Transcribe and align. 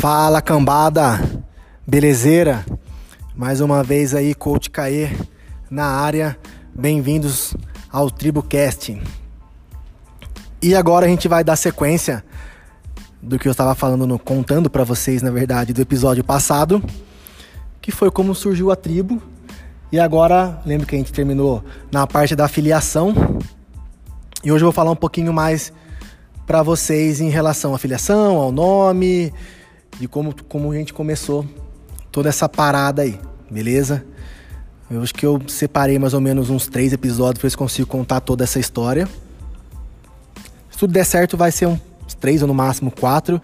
Fala 0.00 0.40
cambada, 0.40 1.20
belezeira? 1.86 2.64
Mais 3.36 3.60
uma 3.60 3.84
vez 3.84 4.14
aí, 4.14 4.34
Coach 4.34 4.70
Caê 4.70 5.10
na 5.70 5.84
área. 5.84 6.38
Bem-vindos 6.74 7.54
ao 7.92 8.10
TribuCast. 8.10 8.98
E 10.62 10.74
agora 10.74 11.04
a 11.04 11.08
gente 11.10 11.28
vai 11.28 11.44
dar 11.44 11.54
sequência 11.54 12.24
do 13.20 13.38
que 13.38 13.46
eu 13.46 13.50
estava 13.50 13.74
falando, 13.74 14.06
no, 14.06 14.18
contando 14.18 14.70
para 14.70 14.84
vocês, 14.84 15.20
na 15.20 15.30
verdade, 15.30 15.74
do 15.74 15.82
episódio 15.82 16.24
passado, 16.24 16.82
que 17.82 17.92
foi 17.92 18.10
como 18.10 18.34
surgiu 18.34 18.70
a 18.70 18.76
tribo. 18.76 19.22
E 19.92 20.00
agora, 20.00 20.62
lembro 20.64 20.86
que 20.86 20.94
a 20.94 20.98
gente 20.98 21.12
terminou 21.12 21.62
na 21.92 22.06
parte 22.06 22.34
da 22.34 22.48
filiação. 22.48 23.12
E 24.42 24.50
hoje 24.50 24.64
eu 24.64 24.68
vou 24.68 24.72
falar 24.72 24.92
um 24.92 24.96
pouquinho 24.96 25.30
mais 25.30 25.74
para 26.46 26.62
vocês 26.62 27.20
em 27.20 27.28
relação 27.28 27.74
à 27.74 27.78
filiação, 27.78 28.38
ao 28.38 28.50
nome, 28.50 29.30
de 29.98 30.08
como, 30.08 30.34
como 30.48 30.72
a 30.72 30.76
gente 30.76 30.92
começou 30.92 31.46
toda 32.10 32.28
essa 32.28 32.48
parada 32.48 33.02
aí, 33.02 33.18
beleza? 33.50 34.04
Eu 34.90 35.02
acho 35.02 35.14
que 35.14 35.24
eu 35.24 35.40
separei 35.46 35.98
mais 35.98 36.14
ou 36.14 36.20
menos 36.20 36.50
uns 36.50 36.66
três 36.66 36.92
episódios 36.92 37.38
para 37.38 37.46
ver 37.46 37.50
se 37.50 37.56
consigo 37.56 37.88
contar 37.88 38.20
toda 38.20 38.44
essa 38.44 38.58
história. 38.58 39.08
Se 40.70 40.78
tudo 40.78 40.92
der 40.92 41.04
certo, 41.04 41.36
vai 41.36 41.52
ser 41.52 41.66
uns 41.66 42.14
três 42.18 42.42
ou 42.42 42.48
no 42.48 42.54
máximo 42.54 42.90
quatro. 42.90 43.40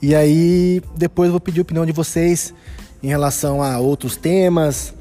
E 0.00 0.14
aí, 0.14 0.80
depois 0.96 1.26
eu 1.26 1.32
vou 1.32 1.40
pedir 1.40 1.60
a 1.60 1.62
opinião 1.62 1.84
de 1.84 1.92
vocês 1.92 2.54
em 3.02 3.08
relação 3.08 3.62
a 3.62 3.78
outros 3.78 4.16
temas. 4.16 4.94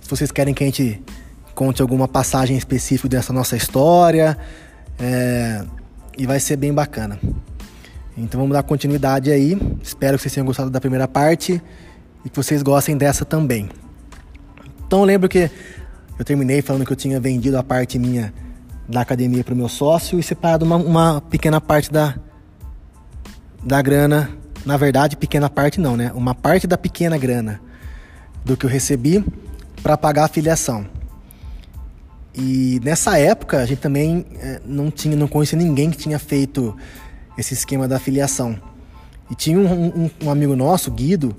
Se 0.00 0.08
vocês 0.08 0.30
querem 0.30 0.54
que 0.54 0.62
a 0.62 0.66
gente 0.66 1.02
conte 1.58 1.82
alguma 1.82 2.06
passagem 2.06 2.56
específica 2.56 3.08
dessa 3.08 3.32
nossa 3.32 3.56
história. 3.56 4.38
É, 5.00 5.64
e 6.16 6.24
vai 6.24 6.38
ser 6.38 6.56
bem 6.56 6.72
bacana. 6.72 7.18
Então 8.20 8.40
vamos 8.40 8.52
dar 8.52 8.64
continuidade 8.64 9.30
aí. 9.30 9.56
Espero 9.80 10.16
que 10.16 10.22
vocês 10.22 10.34
tenham 10.34 10.44
gostado 10.44 10.70
da 10.70 10.80
primeira 10.80 11.06
parte 11.06 11.62
e 12.24 12.28
que 12.28 12.36
vocês 12.36 12.62
gostem 12.64 12.96
dessa 12.96 13.24
também. 13.24 13.68
Então 14.84 15.04
lembro 15.04 15.28
que 15.28 15.48
eu 16.18 16.24
terminei 16.24 16.60
falando 16.60 16.84
que 16.84 16.92
eu 16.92 16.96
tinha 16.96 17.20
vendido 17.20 17.56
a 17.56 17.62
parte 17.62 17.96
minha 17.96 18.34
da 18.88 19.02
academia 19.02 19.44
para 19.44 19.54
o 19.54 19.56
meu 19.56 19.68
sócio 19.68 20.18
e 20.18 20.22
separado 20.22 20.64
uma, 20.64 20.76
uma, 20.76 21.20
pequena 21.20 21.60
parte 21.60 21.92
da, 21.92 22.16
da 23.62 23.80
grana. 23.80 24.30
Na 24.66 24.76
verdade, 24.76 25.16
pequena 25.16 25.48
parte 25.48 25.78
não, 25.78 25.96
né? 25.96 26.10
Uma 26.12 26.34
parte 26.34 26.66
da 26.66 26.76
pequena 26.76 27.16
grana 27.16 27.60
do 28.44 28.56
que 28.56 28.66
eu 28.66 28.70
recebi 28.70 29.24
para 29.80 29.96
pagar 29.96 30.24
a 30.24 30.28
filiação. 30.28 30.84
E 32.34 32.80
nessa 32.82 33.16
época 33.16 33.58
a 33.58 33.66
gente 33.66 33.78
também 33.78 34.26
é, 34.40 34.60
não 34.64 34.90
tinha, 34.90 35.14
não 35.16 35.28
conhecia 35.28 35.56
ninguém 35.56 35.90
que 35.90 35.96
tinha 35.96 36.18
feito 36.18 36.76
esse 37.38 37.54
esquema 37.54 37.86
da 37.86 37.98
filiação. 37.98 38.60
E 39.30 39.34
tinha 39.34 39.58
um, 39.58 39.86
um, 39.86 40.10
um 40.24 40.30
amigo 40.30 40.56
nosso, 40.56 40.90
Guido, 40.90 41.34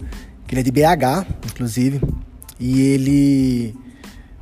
que 0.48 0.56
ele 0.56 0.62
é 0.62 0.64
de 0.64 0.72
BH, 0.72 1.28
inclusive, 1.46 2.02
e 2.60 2.82
ele 2.82 3.76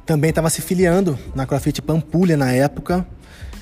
também 0.05 0.29
estava 0.29 0.49
se 0.49 0.61
filiando 0.61 1.17
na 1.35 1.45
CrossFit 1.45 1.81
Pampulha 1.81 2.37
na 2.37 2.51
época. 2.51 3.05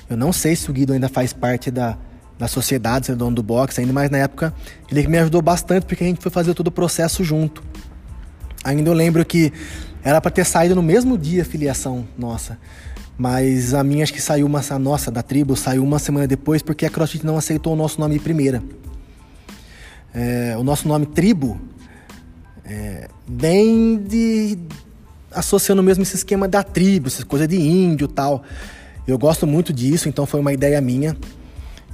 Eu 0.08 0.16
não 0.16 0.32
sei 0.32 0.54
se 0.54 0.70
o 0.70 0.72
Guido 0.72 0.92
ainda 0.92 1.08
faz 1.08 1.32
parte 1.32 1.70
da, 1.70 1.96
da 2.38 2.46
sociedade, 2.46 3.06
se 3.06 3.12
é 3.12 3.14
dono 3.14 3.34
do 3.34 3.42
box 3.42 3.78
ainda, 3.78 3.92
mas 3.92 4.10
na 4.10 4.18
época 4.18 4.54
ele 4.90 5.06
me 5.08 5.18
ajudou 5.18 5.42
bastante 5.42 5.86
porque 5.86 6.04
a 6.04 6.06
gente 6.06 6.22
foi 6.22 6.30
fazer 6.30 6.54
todo 6.54 6.68
o 6.68 6.70
processo 6.70 7.24
junto. 7.24 7.64
Ainda 8.62 8.90
eu 8.90 8.94
lembro 8.94 9.24
que 9.24 9.52
era 10.02 10.20
para 10.20 10.30
ter 10.30 10.44
saído 10.44 10.74
no 10.74 10.82
mesmo 10.82 11.16
dia 11.16 11.42
a 11.42 11.44
filiação 11.44 12.06
nossa. 12.16 12.58
Mas 13.18 13.72
a 13.72 13.82
minha 13.82 14.04
acho 14.04 14.12
que 14.12 14.20
saiu 14.20 14.46
uma, 14.46 14.60
a 14.68 14.78
nossa 14.78 15.10
da 15.10 15.22
tribo 15.22 15.56
saiu 15.56 15.82
uma 15.82 15.98
semana 15.98 16.26
depois 16.26 16.60
porque 16.60 16.84
a 16.84 16.90
CrossFit 16.90 17.24
não 17.24 17.38
aceitou 17.38 17.72
o 17.72 17.76
nosso 17.76 17.98
nome 18.00 18.14
de 18.14 18.20
primeira. 18.20 18.62
É, 20.14 20.54
o 20.58 20.62
nosso 20.62 20.86
nome 20.86 21.06
tribo 21.06 21.58
é, 22.64 23.08
vem 23.26 23.96
de 23.96 24.58
associando 25.30 25.82
mesmo 25.82 26.02
esse 26.02 26.16
esquema 26.16 26.48
da 26.48 26.62
tribo, 26.62 27.08
essa 27.08 27.24
coisa 27.24 27.46
de 27.46 27.56
índio 27.56 28.08
tal. 28.08 28.42
Eu 29.06 29.18
gosto 29.18 29.46
muito 29.46 29.72
disso, 29.72 30.08
então 30.08 30.26
foi 30.26 30.40
uma 30.40 30.52
ideia 30.52 30.80
minha. 30.80 31.16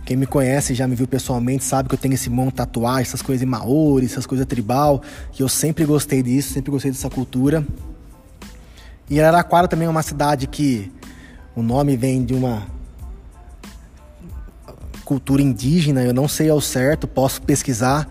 Quem 0.05 0.16
me 0.16 0.27
conhece 0.27 0.75
já 0.75 0.88
me 0.88 0.97
viu 0.97 1.06
pessoalmente 1.06 1.62
sabe 1.62 1.88
que 1.88 1.94
eu 1.94 1.99
tenho 1.99 2.15
esse 2.15 2.28
monte 2.28 2.50
de 2.50 2.56
tatuagem, 2.56 3.03
essas 3.03 3.22
coisas 3.22 3.41
de 3.41 3.47
maori, 3.47 4.06
essas 4.06 4.27
coisas 4.27 4.47
tribal, 4.47 5.00
que 5.31 5.43
eu 5.43 5.49
sempre 5.49 5.84
gostei 5.84 6.22
disso, 6.22 6.53
sempre 6.53 6.72
gostei 6.72 6.91
dessa 6.91 7.09
cultura. 7.09 7.65
E 9.09 9.21
Araraquara 9.21 9.69
também 9.69 9.87
é 9.87 9.91
uma 9.91 10.03
cidade 10.03 10.47
que 10.47 10.91
o 11.54 11.62
nome 11.62 11.96
vem 11.96 12.24
de 12.24 12.34
uma 12.34 12.66
cultura 15.04 15.42
indígena, 15.42 16.02
eu 16.02 16.14
não 16.14 16.26
sei 16.26 16.48
ao 16.48 16.60
certo, 16.60 17.06
posso 17.06 17.42
pesquisar. 17.42 18.08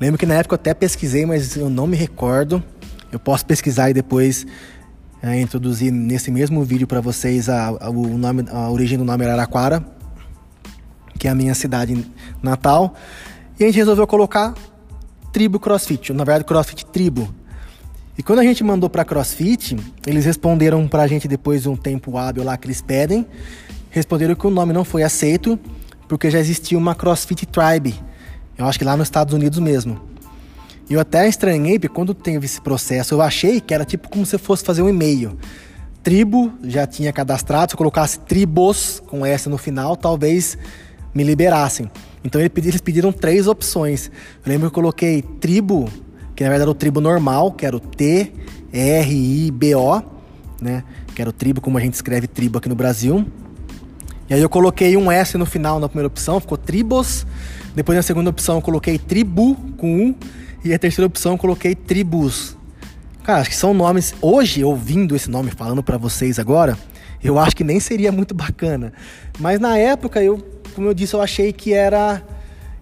Lembro 0.00 0.18
que 0.18 0.26
na 0.26 0.34
época 0.34 0.54
eu 0.54 0.56
até 0.56 0.72
pesquisei, 0.72 1.26
mas 1.26 1.56
eu 1.56 1.68
não 1.68 1.86
me 1.86 1.96
recordo. 1.96 2.62
Eu 3.10 3.18
posso 3.18 3.44
pesquisar 3.44 3.90
e 3.90 3.94
depois 3.94 4.46
é, 5.22 5.40
introduzir 5.40 5.90
nesse 5.90 6.30
mesmo 6.30 6.62
vídeo 6.62 6.86
para 6.86 7.00
vocês 7.00 7.48
a, 7.48 7.68
a, 7.68 7.90
o 7.90 8.16
nome, 8.16 8.44
a 8.50 8.70
origem 8.70 8.96
do 8.96 9.04
nome 9.04 9.24
Araraquara, 9.24 9.84
que 11.18 11.26
é 11.26 11.30
a 11.30 11.34
minha 11.34 11.54
cidade 11.54 12.06
natal. 12.42 12.94
E 13.58 13.64
a 13.64 13.66
gente 13.66 13.76
resolveu 13.76 14.06
colocar 14.06 14.54
Tribo 15.32 15.58
CrossFit, 15.58 16.12
na 16.12 16.24
verdade 16.24 16.44
CrossFit 16.44 16.86
Tribo, 16.86 17.34
e 18.18 18.22
quando 18.22 18.40
a 18.40 18.42
gente 18.42 18.64
mandou 18.64 18.90
para 18.90 19.04
CrossFit, 19.04 19.76
eles 20.04 20.24
responderam 20.24 20.88
para 20.88 21.04
a 21.04 21.06
gente 21.06 21.28
depois 21.28 21.62
de 21.62 21.68
um 21.68 21.76
tempo 21.76 22.18
hábil 22.18 22.42
lá 22.42 22.56
que 22.56 22.66
eles 22.66 22.82
pedem, 22.82 23.24
responderam 23.90 24.34
que 24.34 24.44
o 24.44 24.50
nome 24.50 24.72
não 24.72 24.84
foi 24.84 25.04
aceito 25.04 25.56
porque 26.08 26.28
já 26.28 26.40
existia 26.40 26.76
uma 26.76 26.96
CrossFit 26.96 27.46
Tribe. 27.46 27.94
Eu 28.56 28.66
acho 28.66 28.76
que 28.76 28.84
lá 28.84 28.96
nos 28.96 29.06
Estados 29.06 29.32
Unidos 29.32 29.60
mesmo. 29.60 30.00
E 30.90 30.94
eu 30.94 31.00
até 31.00 31.28
estranhei, 31.28 31.78
porque 31.78 31.94
quando 31.94 32.12
teve 32.12 32.44
esse 32.44 32.60
processo, 32.60 33.14
eu 33.14 33.22
achei 33.22 33.60
que 33.60 33.72
era 33.72 33.84
tipo 33.84 34.08
como 34.08 34.26
se 34.26 34.36
fosse 34.36 34.64
fazer 34.64 34.82
um 34.82 34.88
e-mail. 34.88 35.38
Tribo 36.02 36.52
já 36.64 36.88
tinha 36.88 37.12
cadastrado, 37.12 37.70
se 37.70 37.74
eu 37.74 37.78
colocasse 37.78 38.18
tribos 38.20 39.00
com 39.06 39.24
S 39.24 39.48
no 39.48 39.58
final, 39.58 39.94
talvez 39.94 40.58
me 41.14 41.22
liberassem. 41.22 41.88
Então 42.24 42.40
eles 42.40 42.80
pediram 42.80 43.12
três 43.12 43.46
opções. 43.46 44.10
Eu 44.44 44.50
lembro 44.50 44.68
que 44.68 44.72
eu 44.72 44.82
coloquei 44.82 45.22
tribo 45.22 45.88
que 46.38 46.44
na 46.44 46.50
verdade 46.50 46.62
era 46.62 46.70
o 46.70 46.74
tribo 46.74 47.00
normal, 47.00 47.50
que 47.50 47.66
era 47.66 47.76
o 47.76 47.80
T, 47.80 48.32
R, 48.72 49.12
I, 49.12 49.50
B, 49.50 49.74
O, 49.74 50.00
né? 50.62 50.84
Que 51.12 51.20
era 51.20 51.28
o 51.28 51.32
tribo 51.32 51.60
como 51.60 51.76
a 51.76 51.80
gente 51.80 51.94
escreve 51.94 52.28
tribo 52.28 52.58
aqui 52.58 52.68
no 52.68 52.76
Brasil. 52.76 53.26
E 54.30 54.34
aí 54.34 54.40
eu 54.40 54.48
coloquei 54.48 54.96
um 54.96 55.10
S 55.10 55.36
no 55.36 55.44
final 55.44 55.80
na 55.80 55.88
primeira 55.88 56.06
opção, 56.06 56.38
ficou 56.38 56.56
tribos. 56.56 57.26
Depois 57.74 57.96
na 57.96 58.02
segunda 58.02 58.30
opção 58.30 58.54
eu 58.54 58.62
coloquei 58.62 58.98
tribu 58.98 59.56
com 59.76 59.92
um. 59.92 60.14
E 60.64 60.72
a 60.72 60.78
terceira 60.78 61.08
opção 61.08 61.32
eu 61.32 61.38
coloquei 61.38 61.74
tribus. 61.74 62.56
Cara, 63.24 63.40
acho 63.40 63.50
que 63.50 63.56
são 63.56 63.74
nomes. 63.74 64.14
Hoje, 64.22 64.62
ouvindo 64.62 65.16
esse 65.16 65.28
nome 65.28 65.50
falando 65.50 65.82
para 65.82 65.98
vocês 65.98 66.38
agora, 66.38 66.78
eu 67.20 67.36
acho 67.36 67.56
que 67.56 67.64
nem 67.64 67.80
seria 67.80 68.12
muito 68.12 68.32
bacana. 68.32 68.92
Mas 69.40 69.58
na 69.58 69.76
época, 69.76 70.22
eu, 70.22 70.38
como 70.72 70.86
eu 70.86 70.94
disse, 70.94 71.14
eu 71.14 71.20
achei 71.20 71.52
que 71.52 71.72
era 71.72 72.22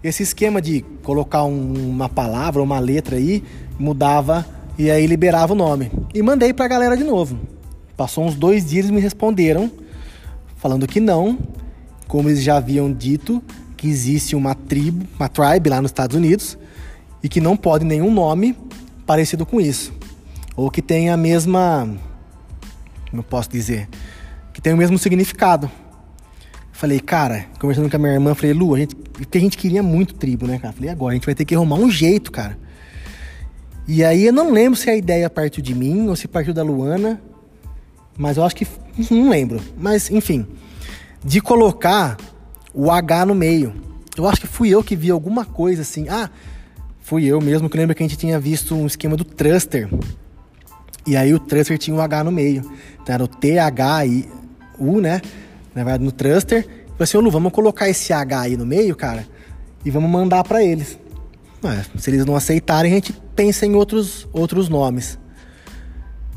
esse 0.03 0.23
esquema 0.23 0.61
de 0.61 0.81
colocar 1.03 1.43
um, 1.43 1.73
uma 1.89 2.07
palavra, 2.07 2.61
uma 2.61 2.79
letra 2.79 3.17
aí, 3.17 3.43
mudava 3.79 4.45
e 4.77 4.91
aí 4.91 5.07
liberava 5.07 5.53
o 5.53 5.55
nome. 5.55 5.91
E 6.13 6.21
mandei 6.21 6.53
pra 6.53 6.67
galera 6.67 6.95
de 6.95 7.03
novo. 7.03 7.37
Passou 7.95 8.25
uns 8.25 8.35
dois 8.35 8.65
dias 8.69 8.87
e 8.87 8.91
me 8.91 9.01
responderam, 9.01 9.71
falando 10.57 10.87
que 10.87 10.99
não, 10.99 11.37
como 12.07 12.29
eles 12.29 12.43
já 12.43 12.57
haviam 12.57 12.91
dito, 12.91 13.41
que 13.75 13.87
existe 13.87 14.35
uma 14.35 14.53
tribo, 14.53 15.05
uma 15.19 15.27
tribe 15.27 15.69
lá 15.69 15.81
nos 15.81 15.89
Estados 15.89 16.15
Unidos, 16.15 16.57
e 17.23 17.29
que 17.29 17.41
não 17.41 17.57
pode 17.57 17.83
nenhum 17.83 18.11
nome 18.11 18.55
parecido 19.05 19.45
com 19.45 19.59
isso. 19.59 19.91
Ou 20.55 20.69
que 20.69 20.81
tenha 20.81 21.13
a 21.13 21.17
mesma. 21.17 21.89
Eu 23.11 23.23
posso 23.23 23.49
dizer? 23.49 23.87
Que 24.53 24.61
tenha 24.61 24.75
o 24.75 24.77
mesmo 24.77 24.97
significado. 24.97 25.69
Falei, 26.77 26.99
cara, 26.99 27.47
conversando 27.59 27.89
com 27.89 27.95
a 27.95 27.99
minha 27.99 28.13
irmã, 28.13 28.35
falei, 28.35 28.53
Lu, 28.53 28.75
a 28.75 28.77
gente, 28.77 28.95
porque 28.95 29.39
a 29.39 29.41
gente 29.41 29.57
queria 29.57 29.81
muito 29.81 30.13
tribo, 30.13 30.45
né, 30.45 30.59
cara? 30.59 30.71
Falei, 30.71 30.91
agora 30.91 31.13
a 31.13 31.15
gente 31.15 31.25
vai 31.25 31.33
ter 31.33 31.43
que 31.43 31.55
arrumar 31.55 31.77
um 31.77 31.89
jeito, 31.89 32.31
cara. 32.31 32.55
E 33.87 34.03
aí 34.03 34.27
eu 34.27 34.31
não 34.31 34.51
lembro 34.51 34.77
se 34.77 34.87
a 34.87 34.95
ideia 34.95 35.27
partiu 35.27 35.63
de 35.63 35.73
mim 35.73 36.07
ou 36.07 36.15
se 36.15 36.27
partiu 36.27 36.53
da 36.53 36.61
Luana, 36.61 37.19
mas 38.15 38.37
eu 38.37 38.43
acho 38.43 38.55
que 38.55 38.67
não 39.09 39.27
lembro. 39.27 39.59
Mas 39.75 40.11
enfim, 40.11 40.45
de 41.25 41.41
colocar 41.41 42.15
o 42.71 42.91
H 42.91 43.25
no 43.25 43.33
meio. 43.33 43.73
Eu 44.15 44.27
acho 44.27 44.41
que 44.41 44.47
fui 44.47 44.69
eu 44.69 44.83
que 44.83 44.95
vi 44.95 45.09
alguma 45.09 45.45
coisa 45.45 45.81
assim. 45.81 46.07
Ah, 46.07 46.29
fui 46.99 47.25
eu 47.25 47.41
mesmo 47.41 47.71
que 47.71 47.75
lembro 47.75 47.95
que 47.95 48.03
a 48.03 48.07
gente 48.07 48.19
tinha 48.19 48.39
visto 48.39 48.75
um 48.75 48.85
esquema 48.85 49.17
do 49.17 49.23
Thruster. 49.23 49.89
E 51.07 51.17
aí 51.17 51.33
o 51.33 51.39
Thruster 51.39 51.79
tinha 51.79 51.97
o 51.97 52.01
H 52.01 52.23
no 52.23 52.31
meio. 52.31 52.71
Então 53.01 53.15
era 53.15 53.23
o 53.23 53.27
T 53.27 53.57
H 53.57 54.05
I 54.05 54.29
U, 54.77 55.01
né? 55.01 55.21
Na 55.77 55.83
verdade, 55.83 56.03
no 56.03 56.11
Truster. 56.11 56.63
Falei 56.63 56.95
assim, 56.99 57.17
ô 57.17 57.21
Lu, 57.21 57.29
vamos 57.29 57.51
colocar 57.51 57.87
esse 57.87 58.11
H 58.11 58.41
aí 58.41 58.57
no 58.57 58.65
meio, 58.65 58.95
cara, 58.95 59.27
e 59.85 59.91
vamos 59.91 60.09
mandar 60.09 60.43
para 60.43 60.63
eles. 60.63 60.97
se 61.97 62.09
eles 62.09 62.25
não 62.25 62.35
aceitarem, 62.35 62.91
a 62.91 62.95
gente 62.95 63.13
pensa 63.35 63.65
em 63.65 63.75
outros, 63.75 64.27
outros 64.33 64.67
nomes. 64.67 65.19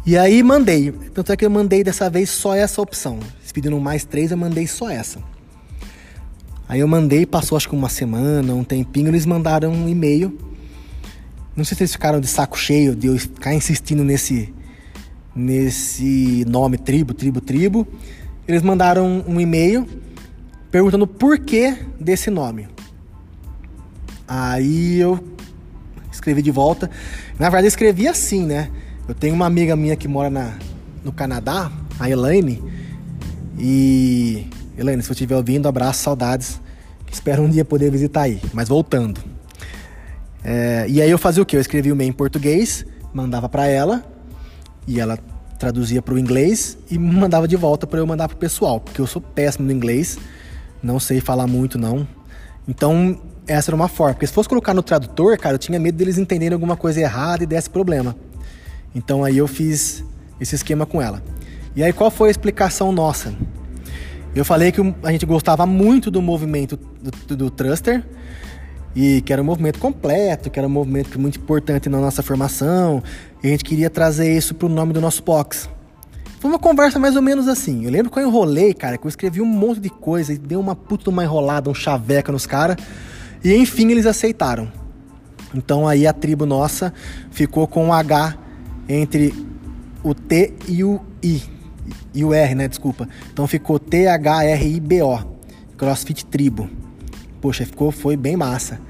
E 0.05 0.17
aí 0.17 0.43
mandei. 0.43 0.93
Tanto 1.15 1.33
é 1.33 1.37
que 1.37 1.45
eu 1.45 1.51
mandei 1.51 1.83
dessa 1.83 2.11
vez 2.11 2.29
só 2.29 2.55
essa 2.55 2.83
opção. 2.83 3.19
Eles 3.39 3.53
pediram 3.53 3.81
mais 3.81 4.05
três, 4.05 4.31
eu 4.31 4.37
mandei 4.37 4.67
só 4.67 4.91
essa. 4.91 5.19
Aí 6.69 6.81
eu 6.81 6.89
mandei, 6.89 7.25
passou 7.25 7.57
acho 7.57 7.69
que 7.69 7.75
uma 7.75 7.89
semana, 7.89 8.55
um 8.55 8.63
tempinho, 8.63 9.09
eles 9.09 9.27
mandaram 9.27 9.73
um 9.73 9.89
e-mail 9.89 10.39
Não 11.57 11.65
sei 11.65 11.77
se 11.77 11.83
eles 11.83 11.93
ficaram 11.93 12.21
de 12.21 12.29
saco 12.29 12.57
cheio 12.57 12.95
de 12.95 13.09
eu 13.09 13.19
ficar 13.19 13.55
insistindo 13.55 14.05
nesse, 14.05 14.55
nesse 15.35 16.45
nome 16.47 16.77
tribo, 16.77 17.15
tribo, 17.15 17.41
tribo. 17.41 17.89
Eles 18.51 18.63
mandaram 18.63 19.25
um 19.29 19.41
e-mail 19.41 19.87
perguntando 20.73 21.07
por 21.07 21.39
que 21.39 21.73
desse 22.01 22.31
nome. 22.31 22.67
Aí 24.27 24.99
eu 24.99 25.23
escrevi 26.11 26.43
de 26.43 26.51
volta. 26.51 26.91
Na 27.39 27.47
verdade, 27.47 27.67
eu 27.67 27.69
escrevi 27.69 28.09
assim, 28.09 28.45
né? 28.45 28.69
Eu 29.07 29.15
tenho 29.15 29.37
uma 29.37 29.47
amiga 29.47 29.77
minha 29.77 29.95
que 29.95 30.09
mora 30.09 30.29
na, 30.29 30.59
no 31.05 31.13
Canadá, 31.13 31.71
a 31.97 32.11
Elaine. 32.11 32.61
E. 33.57 34.49
Elaine, 34.77 35.01
se 35.01 35.07
você 35.07 35.13
estiver 35.13 35.37
ouvindo, 35.37 35.69
abraço, 35.69 36.03
saudades. 36.03 36.61
Espero 37.09 37.45
um 37.45 37.49
dia 37.49 37.65
poder 37.65 37.89
visitar 37.89 38.23
aí. 38.23 38.41
Mas 38.53 38.69
voltando. 38.69 39.21
É, 40.43 40.87
e 40.89 41.01
aí 41.01 41.09
eu 41.09 41.19
fazia 41.19 41.41
o 41.41 41.47
que? 41.47 41.55
Eu 41.55 41.61
escrevia 41.61 41.93
o 41.93 41.95
e-mail 41.95 42.11
em 42.11 42.13
português, 42.13 42.85
mandava 43.15 43.49
para 43.49 43.69
ela, 43.69 44.05
e 44.89 44.99
ela 44.99 45.17
traduzia 45.61 46.01
para 46.01 46.15
o 46.15 46.19
inglês 46.19 46.79
e 46.91 46.99
mandava 46.99 47.47
de 47.47 47.55
volta 47.55 47.87
para 47.87 48.01
eu 48.01 48.07
mandar 48.07 48.27
pro 48.29 48.37
pessoal, 48.39 48.81
porque 48.81 48.99
eu 48.99 49.07
sou 49.07 49.21
péssimo 49.21 49.67
no 49.67 49.73
inglês, 49.73 50.19
não 50.83 50.99
sei 50.99 51.21
falar 51.21 51.47
muito 51.47 51.79
não. 51.79 52.09
Então, 52.67 53.21
essa 53.47 53.71
era 53.71 53.77
uma 53.77 53.87
forma, 53.87 54.15
porque 54.15 54.27
se 54.27 54.33
fosse 54.33 54.49
colocar 54.49 54.73
no 54.73 54.83
tradutor, 54.83 55.37
cara, 55.37 55.57
eu 55.57 55.59
tinha 55.59 55.79
medo 55.79 55.99
deles 55.99 56.17
entenderem 56.17 56.55
alguma 56.55 56.79
coisa 56.79 56.99
errada 57.01 57.45
e 57.45 57.47
desse 57.47 57.69
problema. 57.69 58.17
Então 58.95 59.23
aí 59.23 59.37
eu 59.37 59.47
fiz 59.47 60.03
esse 60.41 60.55
esquema 60.55 60.87
com 60.87 61.01
ela. 61.01 61.23
E 61.77 61.83
aí 61.83 61.93
qual 61.93 62.11
foi 62.11 62.29
a 62.29 62.31
explicação 62.31 62.91
nossa? 62.91 63.35
Eu 64.35 64.47
falei 64.47 64.73
que 64.73 64.81
a 65.03 65.13
gente 65.13 65.27
gostava 65.27 65.67
muito 65.67 66.11
do 66.11 66.23
movimento 66.23 66.79
do, 67.03 67.11
do, 67.11 67.37
do 67.37 67.51
Thruster, 67.51 68.03
e 68.95 69.21
que 69.23 69.33
era 69.33 69.41
um 69.41 69.45
movimento 69.45 69.79
completo, 69.79 70.51
que 70.51 70.59
era 70.59 70.67
um 70.67 70.71
movimento 70.71 71.19
muito 71.19 71.39
importante 71.39 71.89
na 71.89 72.01
nossa 72.01 72.23
formação, 72.23 73.03
e 73.43 73.49
a 73.49 73.51
gente 73.51 73.65
queria 73.65 73.91
trazer 73.91 74.37
isso 74.37 74.55
pro 74.55 74.69
nome 74.69 74.93
do 74.93 75.01
nosso 75.01 75.23
box. 75.23 75.69
Foi 76.39 76.51
uma 76.51 76.59
conversa 76.59 76.99
mais 76.99 77.17
ou 77.17 77.23
menos 77.23 77.49
assim. 77.49 77.85
Eu 77.85 77.91
lembro 77.91 78.11
que 78.11 78.19
eu 78.19 78.27
enrolei, 78.27 78.73
cara, 78.73 78.97
que 78.97 79.07
eu 79.07 79.09
escrevi 79.09 79.41
um 79.41 79.47
monte 79.47 79.81
de 79.81 79.91
coisa 79.91 80.33
e 80.33 80.39
dei 80.39 80.57
uma 80.57 80.75
puta 80.75 81.11
uma 81.11 81.23
enrolada, 81.23 81.69
um 81.69 81.75
chaveca 81.75 82.33
nos 82.33 82.47
caras, 82.47 82.77
e 83.45 83.55
enfim 83.55 83.91
eles 83.91 84.07
aceitaram. 84.07 84.71
Então 85.55 85.87
aí 85.87 86.07
a 86.07 86.13
tribo 86.13 86.47
nossa 86.47 86.93
ficou 87.31 87.67
com 87.67 87.87
um 87.87 87.93
H 87.93 88.39
entre 88.89 89.35
o 90.03 90.15
T 90.15 90.55
e 90.67 90.83
o 90.83 91.01
I. 91.23 91.43
E 92.15 92.25
o 92.25 92.33
R, 92.33 92.55
né? 92.55 92.69
Desculpa. 92.69 93.09
Então 93.33 93.47
ficou 93.47 93.79
T-H-R-I-B-O. 93.79 95.19
CrossFit 95.77 96.27
Tribo. 96.27 96.69
Poxa, 97.41 97.65
ficou, 97.65 97.91
foi 97.91 98.17
bem 98.17 98.37
massa. 98.37 98.81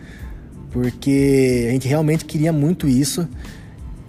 Porque 0.71 1.67
a 1.69 1.73
gente 1.73 1.87
realmente 1.87 2.25
queria 2.25 2.53
muito 2.53 2.89
isso. 2.89 3.29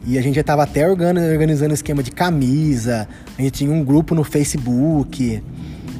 E 0.06 0.18
a 0.18 0.22
gente 0.22 0.36
já 0.36 0.42
estava 0.42 0.64
até 0.64 0.88
organizando 0.88 1.74
esquema 1.74 2.02
de 2.02 2.12
camisa. 2.12 3.08
A 3.38 3.42
gente 3.42 3.52
tinha 3.52 3.72
um 3.72 3.84
grupo 3.84 4.16
no 4.16 4.24
Facebook, 4.24 5.44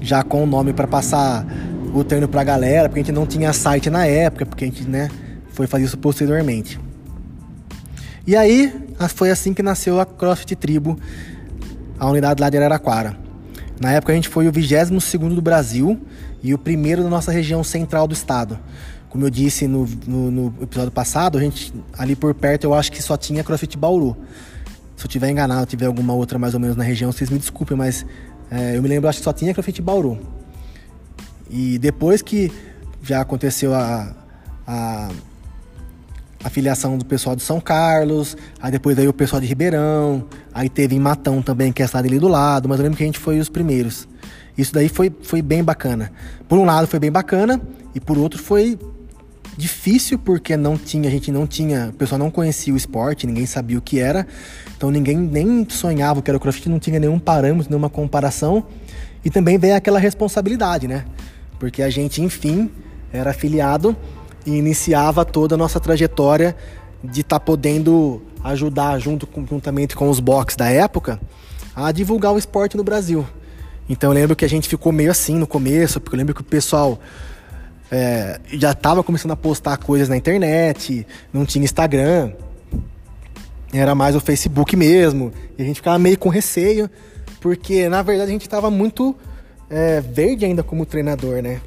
já 0.02 0.24
com 0.24 0.44
o 0.44 0.48
nome 0.48 0.74
para 0.74 0.88
passar 0.88 1.46
o 1.94 2.04
treino 2.04 2.28
pra 2.28 2.44
galera, 2.44 2.90
porque 2.90 3.02
a 3.02 3.04
gente 3.04 3.14
não 3.14 3.28
tinha 3.28 3.54
site 3.54 3.90
na 3.90 4.06
época, 4.06 4.46
porque 4.46 4.64
a 4.64 4.68
gente, 4.68 4.88
né, 4.88 5.10
foi 5.52 5.68
fazer 5.68 5.86
isso 5.86 5.98
posteriormente. 5.98 6.80
E 8.26 8.36
aí, 8.36 8.74
foi 9.10 9.30
assim 9.30 9.54
que 9.54 9.62
nasceu 9.62 10.00
a 10.00 10.06
CrossFit 10.06 10.56
Tribo, 10.56 10.98
a 12.00 12.10
unidade 12.10 12.42
lá 12.42 12.50
de 12.50 12.58
Araraquara. 12.58 13.18
Na 13.80 13.92
época 13.92 14.14
a 14.14 14.16
gente 14.16 14.30
foi 14.30 14.48
o 14.48 14.52
22 14.52 15.04
segundo 15.04 15.36
do 15.36 15.42
Brasil 15.42 16.00
e 16.44 16.54
o 16.54 16.58
primeiro 16.58 17.04
da 17.04 17.10
nossa 17.10 17.32
região 17.32 17.64
central 17.64 18.08
do 18.08 18.14
estado. 18.14 18.60
Como 19.12 19.26
eu 19.26 19.30
disse 19.30 19.68
no, 19.68 19.86
no, 20.08 20.32
no, 20.32 20.64
episódio 20.64 20.90
passado, 20.90 21.38
a 21.38 21.42
gente 21.42 21.74
ali 21.98 22.16
por 22.16 22.34
perto 22.34 22.64
eu 22.64 22.74
acho 22.74 22.90
que 22.90 23.04
só 23.04 23.18
tinha 23.18 23.44
CrossFit 23.44 23.78
Bauru. 23.78 24.16
Se 24.96 25.06
eu 25.06 25.10
tiver 25.10 25.30
enganado, 25.30 25.66
tiver 25.66 25.86
alguma 25.86 26.14
outra 26.14 26.40
mais 26.40 26.54
ou 26.54 26.62
menos 26.62 26.78
na 26.78 26.84
região, 26.86 27.12
vocês 27.12 27.30
me 27.30 27.38
desculpem, 27.38 27.76
mas 27.76 28.06
é, 28.50 28.78
eu 28.78 28.82
me 28.82 28.88
lembro, 28.88 29.10
acho 29.10 29.20
que 29.20 29.26
só 29.26 29.34
tinha 29.34 29.54
CrossFit 29.54 29.82
Bauru. 29.82 30.18
E 31.50 31.78
depois 31.78 32.22
que 32.22 32.50
já 33.04 33.20
aconteceu 33.20 33.74
a, 33.74 34.16
a, 34.66 35.10
a 36.42 36.50
filiação 36.50 36.98
do 36.98 37.04
pessoal 37.04 37.36
de 37.36 37.42
São 37.42 37.60
Carlos, 37.60 38.38
aí 38.62 38.72
depois 38.72 38.96
veio 38.96 39.10
o 39.10 39.14
pessoal 39.14 39.42
de 39.42 39.48
Ribeirão, 39.48 40.26
aí 40.54 40.70
teve 40.70 40.96
em 40.96 41.02
Matão 41.02 41.42
também, 41.42 41.74
que 41.74 41.82
é 41.82 41.86
a 41.86 41.88
cidade 41.90 42.08
ali 42.08 42.18
do 42.18 42.30
lado, 42.30 42.70
mas 42.70 42.80
eu 42.80 42.84
lembro 42.84 42.98
que 42.98 43.04
a 43.04 43.08
gente 43.08 43.20
foi 43.20 43.40
os 43.40 43.50
primeiros. 43.50 44.08
Isso 44.58 44.74
daí 44.74 44.88
foi, 44.88 45.12
foi 45.22 45.42
bem 45.42 45.62
bacana. 45.62 46.14
Por 46.48 46.58
um 46.58 46.64
lado 46.64 46.88
foi 46.88 47.00
bem 47.00 47.12
bacana 47.12 47.60
e 47.94 48.00
por 48.00 48.18
outro 48.18 48.42
foi 48.42 48.80
difícil 49.58 50.18
porque 50.18 50.56
não 50.56 50.78
tinha, 50.78 51.08
a 51.08 51.12
gente 51.12 51.32
não 51.32 51.46
tinha, 51.46 51.90
o 51.90 51.94
pessoal 51.94 52.20
não 52.20 52.32
conhecia 52.32 52.74
o 52.74 52.78
esporte, 52.78 53.28
ninguém 53.28 53.46
sabia 53.46 53.78
o 53.78 53.82
que 53.82 54.00
era. 54.00 54.26
Então 54.76 54.90
ninguém 54.90 55.18
nem 55.18 55.68
sonhava 55.70 56.22
que 56.22 56.30
era 56.30 56.38
o 56.38 56.40
CrossFit, 56.40 56.70
não 56.70 56.80
tinha 56.80 57.00
nenhum 57.00 57.20
parâmetro, 57.20 57.70
nenhuma 57.70 57.90
comparação. 57.90 58.66
E 59.24 59.30
também 59.30 59.58
veio 59.58 59.76
aquela 59.76 60.00
responsabilidade, 60.00 60.88
né? 60.88 61.06
Porque 61.60 61.84
a 61.84 61.90
gente, 61.90 62.22
enfim, 62.22 62.72
era 63.14 63.32
afiliado 63.32 63.96
e 64.46 64.56
iniciava 64.56 65.24
toda 65.24 65.56
a 65.56 65.58
nossa 65.58 65.80
trajetória 65.80 66.56
de 67.04 67.22
estar 67.22 67.40
tá 67.40 67.46
podendo 67.46 68.22
ajudar 68.44 68.98
junto 69.00 69.28
juntamente 69.48 69.96
com 69.96 70.10
os 70.10 70.20
box 70.20 70.56
da 70.56 70.70
época 70.70 71.20
a 71.76 71.92
divulgar 71.92 72.34
o 72.34 72.38
esporte 72.38 72.76
no 72.76 72.84
Brasil. 72.84 73.26
Então 73.90 74.10
eu 74.10 74.14
lembro 74.14 74.36
que 74.36 74.46
a 74.46 74.50
gente 74.50 74.68
ficou 74.68 74.92
meio 74.92 75.12
assim 75.12 75.36
no 75.38 75.46
começo, 75.46 76.00
porque 76.00 76.16
eu 76.16 76.18
lembro 76.18 76.34
que 76.34 76.42
o 76.42 76.46
pessoal 76.46 77.00
é, 77.92 78.40
já 78.54 78.72
estava 78.72 79.04
começando 79.04 79.32
a 79.32 79.36
postar 79.36 79.76
coisas 79.78 80.08
na 80.08 80.16
internet, 80.16 81.06
não 81.34 81.46
tinha 81.46 81.66
Instagram, 81.66 82.32
era 83.74 83.94
mais 83.94 84.16
o 84.16 84.22
Facebook 84.22 84.76
mesmo, 84.78 85.34
e 85.58 85.62
a 85.62 85.66
gente 85.66 85.76
ficava 85.76 86.00
meio 86.00 86.18
com 86.18 86.30
receio, 86.30 86.90
porque 87.42 87.90
na 87.90 88.02
verdade 88.02 88.30
a 88.30 88.34
gente 88.34 88.44
estava 88.44 88.72
muito 88.72 89.14
é, 89.70 90.00
verde 90.00 90.46
ainda 90.46 90.64
como 90.64 90.86
treinador, 90.86 91.42
né? 91.42 91.60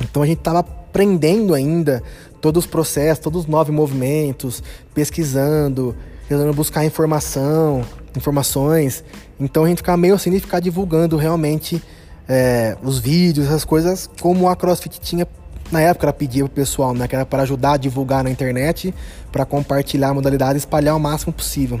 Então 0.00 0.22
a 0.22 0.26
gente 0.26 0.38
estava 0.38 0.60
aprendendo 0.60 1.54
ainda 1.54 2.02
todos 2.40 2.64
os 2.64 2.70
processos, 2.70 3.22
todos 3.22 3.42
os 3.42 3.46
novos 3.46 3.74
movimentos, 3.74 4.62
pesquisando, 4.94 5.94
tentando 6.28 6.52
buscar 6.52 6.84
informação, 6.84 7.84
informações. 8.16 9.04
Então 9.40 9.64
a 9.64 9.68
gente 9.68 9.78
ficava 9.78 9.96
meio 9.96 10.14
assim 10.14 10.30
de 10.30 10.40
ficar 10.40 10.60
divulgando 10.60 11.16
realmente 11.16 11.82
é, 12.28 12.76
os 12.82 12.98
vídeos, 12.98 13.46
essas 13.46 13.64
coisas, 13.64 14.08
como 14.20 14.48
a 14.48 14.56
CrossFit 14.56 15.00
tinha 15.00 15.26
na 15.72 15.80
época 15.80 16.04
ela 16.04 16.12
pedia 16.12 16.44
pro 16.44 16.52
pessoal, 16.52 16.92
né, 16.92 17.08
que 17.08 17.14
era 17.14 17.24
para 17.24 17.42
ajudar 17.42 17.72
a 17.72 17.76
divulgar 17.78 18.22
na 18.22 18.30
internet, 18.30 18.94
para 19.32 19.46
compartilhar 19.46 20.10
a 20.10 20.14
modalidade 20.14 20.58
espalhar 20.58 20.94
o 20.94 21.00
máximo 21.00 21.32
possível. 21.32 21.80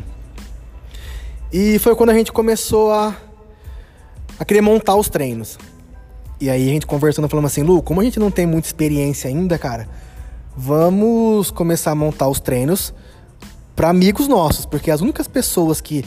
E 1.52 1.78
foi 1.78 1.94
quando 1.94 2.08
a 2.08 2.14
gente 2.14 2.32
começou 2.32 2.90
a, 2.90 3.14
a 4.38 4.44
querer 4.46 4.62
montar 4.62 4.94
os 4.94 5.10
treinos. 5.10 5.58
E 6.40 6.48
aí 6.48 6.70
a 6.70 6.72
gente 6.72 6.86
conversando, 6.86 7.28
falando 7.28 7.44
assim, 7.44 7.62
Lu, 7.62 7.82
como 7.82 8.00
a 8.00 8.04
gente 8.04 8.18
não 8.18 8.30
tem 8.30 8.46
muita 8.46 8.66
experiência 8.66 9.28
ainda, 9.28 9.58
cara, 9.58 9.86
vamos 10.56 11.50
começar 11.50 11.90
a 11.90 11.94
montar 11.94 12.28
os 12.28 12.40
treinos 12.40 12.94
para 13.76 13.90
amigos 13.90 14.26
nossos, 14.26 14.64
porque 14.64 14.90
as 14.90 15.02
únicas 15.02 15.28
pessoas 15.28 15.80
que 15.82 16.02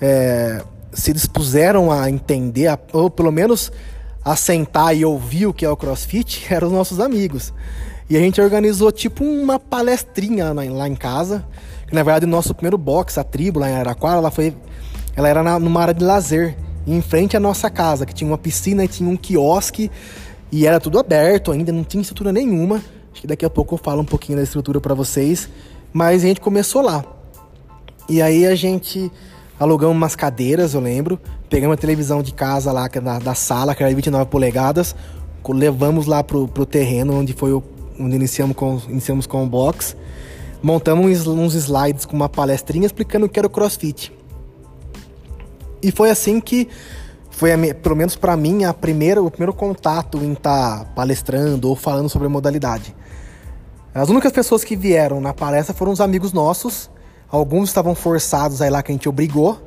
é, 0.00 0.62
se 0.92 1.12
dispuseram 1.12 1.90
a 1.90 2.10
entender, 2.10 2.78
ou 2.92 3.10
pelo 3.10 3.30
menos 3.30 3.70
a 4.24 4.36
sentar 4.36 4.96
e 4.96 5.04
ouvir 5.04 5.46
o 5.46 5.54
que 5.54 5.64
é 5.64 5.70
o 5.70 5.76
CrossFit, 5.76 6.46
eram 6.52 6.68
os 6.68 6.72
nossos 6.72 7.00
amigos. 7.00 7.52
E 8.10 8.16
a 8.16 8.20
gente 8.20 8.40
organizou 8.40 8.90
tipo 8.90 9.22
uma 9.22 9.58
palestrinha 9.58 10.52
lá 10.52 10.88
em 10.88 10.94
casa, 10.94 11.44
que 11.86 11.94
na 11.94 12.02
verdade 12.02 12.24
o 12.24 12.28
nosso 12.28 12.54
primeiro 12.54 12.78
box, 12.78 13.18
a 13.18 13.24
tribo 13.24 13.60
lá 13.60 13.68
em 13.68 13.74
Araquara, 13.74 14.16
ela 14.16 14.30
foi 14.30 14.54
ela 15.14 15.28
era 15.28 15.42
na, 15.42 15.58
numa 15.58 15.80
área 15.80 15.92
de 15.92 16.04
lazer, 16.04 16.56
em 16.86 17.02
frente 17.02 17.36
à 17.36 17.40
nossa 17.40 17.68
casa, 17.68 18.06
que 18.06 18.14
tinha 18.14 18.30
uma 18.30 18.38
piscina 18.38 18.84
e 18.84 18.88
tinha 18.88 19.10
um 19.10 19.16
quiosque 19.16 19.90
e 20.50 20.64
era 20.64 20.78
tudo 20.80 20.98
aberto, 20.98 21.52
ainda 21.52 21.72
não 21.72 21.84
tinha 21.84 22.00
estrutura 22.00 22.32
nenhuma. 22.32 22.76
Acho 23.12 23.22
que 23.22 23.26
daqui 23.26 23.44
a 23.44 23.50
pouco 23.50 23.74
eu 23.74 23.78
falo 23.78 24.00
um 24.00 24.04
pouquinho 24.04 24.38
da 24.38 24.44
estrutura 24.44 24.80
para 24.80 24.94
vocês, 24.94 25.48
mas 25.92 26.22
a 26.22 26.28
gente 26.28 26.40
começou 26.40 26.82
lá. 26.82 27.04
E 28.08 28.22
aí 28.22 28.46
a 28.46 28.54
gente 28.54 29.10
alugamos 29.58 29.96
umas 29.96 30.14
cadeiras, 30.14 30.74
eu 30.74 30.80
lembro. 30.80 31.18
Pegamos 31.50 31.74
a 31.74 31.80
televisão 31.80 32.22
de 32.22 32.32
casa 32.32 32.70
lá, 32.72 32.88
é 32.92 33.00
da, 33.00 33.18
da 33.18 33.34
sala, 33.34 33.74
que 33.74 33.82
era 33.82 33.94
29 33.94 34.30
polegadas. 34.30 34.94
Levamos 35.48 36.06
lá 36.06 36.22
pro, 36.22 36.46
pro 36.46 36.66
terreno 36.66 37.18
onde 37.18 37.32
foi 37.32 37.52
o, 37.52 37.62
onde 37.98 38.14
iniciamos 38.14 38.54
com, 38.54 38.80
iniciamos 38.88 39.26
com 39.26 39.44
o 39.44 39.46
box. 39.46 39.96
Montamos 40.62 41.06
uns, 41.06 41.26
uns 41.26 41.54
slides 41.54 42.04
com 42.04 42.14
uma 42.14 42.28
palestrinha 42.28 42.86
explicando 42.86 43.26
o 43.26 43.28
que 43.28 43.38
era 43.38 43.46
o 43.46 43.50
crossfit. 43.50 44.12
E 45.82 45.90
foi 45.90 46.10
assim 46.10 46.40
que 46.40 46.68
foi, 47.30 47.52
a, 47.52 47.74
pelo 47.74 47.96
menos 47.96 48.16
para 48.16 48.36
mim, 48.36 48.64
a 48.64 48.74
primeira, 48.74 49.22
o 49.22 49.30
primeiro 49.30 49.54
contato 49.54 50.18
em 50.18 50.32
estar 50.32 50.80
tá 50.80 50.84
palestrando 50.86 51.68
ou 51.68 51.76
falando 51.76 52.08
sobre 52.08 52.26
a 52.26 52.30
modalidade. 52.30 52.94
As 53.94 54.08
únicas 54.10 54.32
pessoas 54.32 54.64
que 54.64 54.76
vieram 54.76 55.20
na 55.20 55.32
palestra 55.32 55.74
foram 55.74 55.92
os 55.92 56.00
amigos 56.00 56.32
nossos 56.32 56.90
Alguns 57.30 57.68
estavam 57.68 57.94
forçados 57.94 58.62
a 58.62 58.66
ir 58.66 58.70
lá 58.70 58.82
que 58.82 58.90
a 58.90 58.94
gente 58.94 59.08
obrigou. 59.08 59.60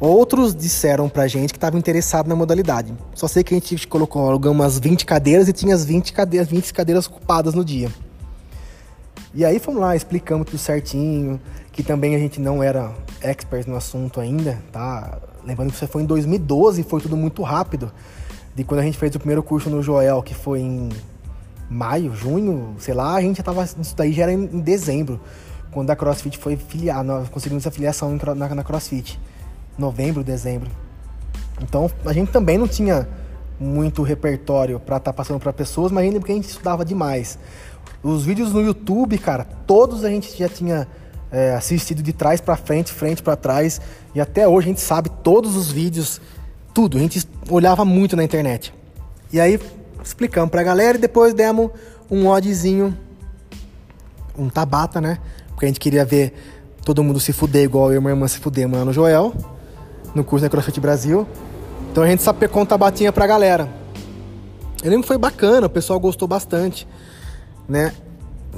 Outros 0.00 0.54
disseram 0.54 1.08
pra 1.08 1.28
gente 1.28 1.52
que 1.52 1.58
estavam 1.58 1.78
interessados 1.78 2.28
na 2.28 2.34
modalidade. 2.34 2.92
Só 3.14 3.28
sei 3.28 3.44
que 3.44 3.54
a 3.54 3.58
gente 3.58 3.86
colocou 3.86 4.30
algumas 4.30 4.78
20 4.78 5.06
cadeiras 5.06 5.48
e 5.48 5.52
tinha 5.52 5.74
as 5.74 5.84
20 5.84 6.12
cadeiras, 6.12 6.48
20 6.48 6.74
cadeiras 6.74 7.06
ocupadas 7.06 7.54
no 7.54 7.64
dia. 7.64 7.88
E 9.34 9.44
aí 9.44 9.58
fomos 9.58 9.80
lá, 9.80 9.94
explicamos 9.94 10.46
tudo 10.46 10.58
certinho, 10.58 11.40
que 11.70 11.82
também 11.82 12.14
a 12.14 12.18
gente 12.18 12.40
não 12.40 12.62
era 12.62 12.92
expert 13.20 13.66
no 13.68 13.76
assunto 13.76 14.20
ainda, 14.20 14.58
tá? 14.72 15.20
Lembrando 15.44 15.72
que 15.72 15.78
você 15.78 15.86
foi 15.86 16.02
em 16.02 16.06
2012, 16.06 16.82
foi 16.82 17.00
tudo 17.00 17.16
muito 17.16 17.42
rápido. 17.42 17.92
De 18.54 18.64
quando 18.64 18.80
a 18.80 18.82
gente 18.82 18.98
fez 18.98 19.14
o 19.14 19.18
primeiro 19.18 19.42
curso 19.42 19.70
no 19.70 19.82
Joel, 19.82 20.22
que 20.22 20.34
foi 20.34 20.60
em 20.60 20.88
maio, 21.70 22.14
junho, 22.14 22.74
sei 22.78 22.92
lá, 22.92 23.14
a 23.14 23.22
gente 23.22 23.38
já 23.38 23.42
tava. 23.42 23.64
Isso 23.64 23.96
daí 23.96 24.12
já 24.12 24.24
era 24.24 24.32
em 24.32 24.60
dezembro, 24.60 25.20
quando 25.72 25.90
a 25.90 25.96
CrossFit 25.96 26.38
foi 26.38 26.56
filiar, 26.56 27.02
nós 27.02 27.28
conseguimos 27.28 27.66
a 27.66 27.70
filiação 27.70 28.16
na, 28.36 28.54
na 28.54 28.62
CrossFit. 28.62 29.18
Novembro, 29.76 30.22
dezembro. 30.22 30.70
Então 31.60 31.90
a 32.04 32.12
gente 32.12 32.30
também 32.30 32.58
não 32.58 32.68
tinha 32.68 33.08
muito 33.58 34.02
repertório 34.02 34.78
para 34.78 34.98
estar 34.98 35.12
tá 35.12 35.16
passando 35.16 35.40
para 35.40 35.52
pessoas, 35.52 35.90
mas 35.90 36.04
ainda 36.04 36.18
porque 36.18 36.32
a 36.32 36.34
gente 36.34 36.48
estudava 36.48 36.84
demais. 36.84 37.38
Os 38.02 38.24
vídeos 38.24 38.52
no 38.52 38.60
YouTube, 38.60 39.16
cara, 39.18 39.44
todos 39.66 40.04
a 40.04 40.10
gente 40.10 40.36
já 40.36 40.48
tinha 40.48 40.86
é, 41.30 41.54
assistido 41.54 42.02
de 42.02 42.12
trás 42.12 42.40
para 42.40 42.56
frente, 42.56 42.92
frente 42.92 43.22
para 43.22 43.34
trás, 43.34 43.80
e 44.14 44.20
até 44.20 44.46
hoje 44.46 44.66
a 44.66 44.70
gente 44.70 44.80
sabe 44.80 45.08
todos 45.22 45.56
os 45.56 45.72
vídeos, 45.72 46.20
tudo. 46.74 46.98
A 46.98 47.00
gente 47.00 47.26
olhava 47.48 47.84
muito 47.84 48.14
na 48.14 48.24
internet. 48.24 48.74
E 49.32 49.40
aí 49.40 49.58
explicamos 50.04 50.50
pra 50.50 50.62
galera 50.62 50.98
e 50.98 51.00
depois 51.00 51.32
demos 51.32 51.70
um 52.10 52.26
oddzinho, 52.26 52.96
um 54.36 54.50
tabata, 54.50 55.00
né? 55.00 55.18
Porque 55.62 55.66
a 55.66 55.68
gente 55.68 55.78
queria 55.78 56.04
ver 56.04 56.32
todo 56.84 57.04
mundo 57.04 57.20
se 57.20 57.32
fuder 57.32 57.62
igual 57.62 57.92
eu 57.92 57.98
e 57.98 58.00
minha 58.00 58.10
irmã 58.10 58.26
se 58.26 58.40
fuder, 58.40 58.68
mano, 58.68 58.92
Joel, 58.92 59.32
no 60.12 60.24
curso 60.24 60.42
da 60.42 60.50
CrossFit 60.50 60.80
Brasil. 60.80 61.24
Então 61.92 62.02
a 62.02 62.08
gente 62.08 62.20
sapecou 62.20 62.62
um 62.62 62.66
tabatinha 62.66 63.12
pra 63.12 63.28
galera. 63.28 63.72
Eu 64.82 64.90
lembro 64.90 65.02
que 65.02 65.06
foi 65.06 65.18
bacana, 65.18 65.68
o 65.68 65.70
pessoal 65.70 66.00
gostou 66.00 66.26
bastante, 66.26 66.84
né? 67.68 67.92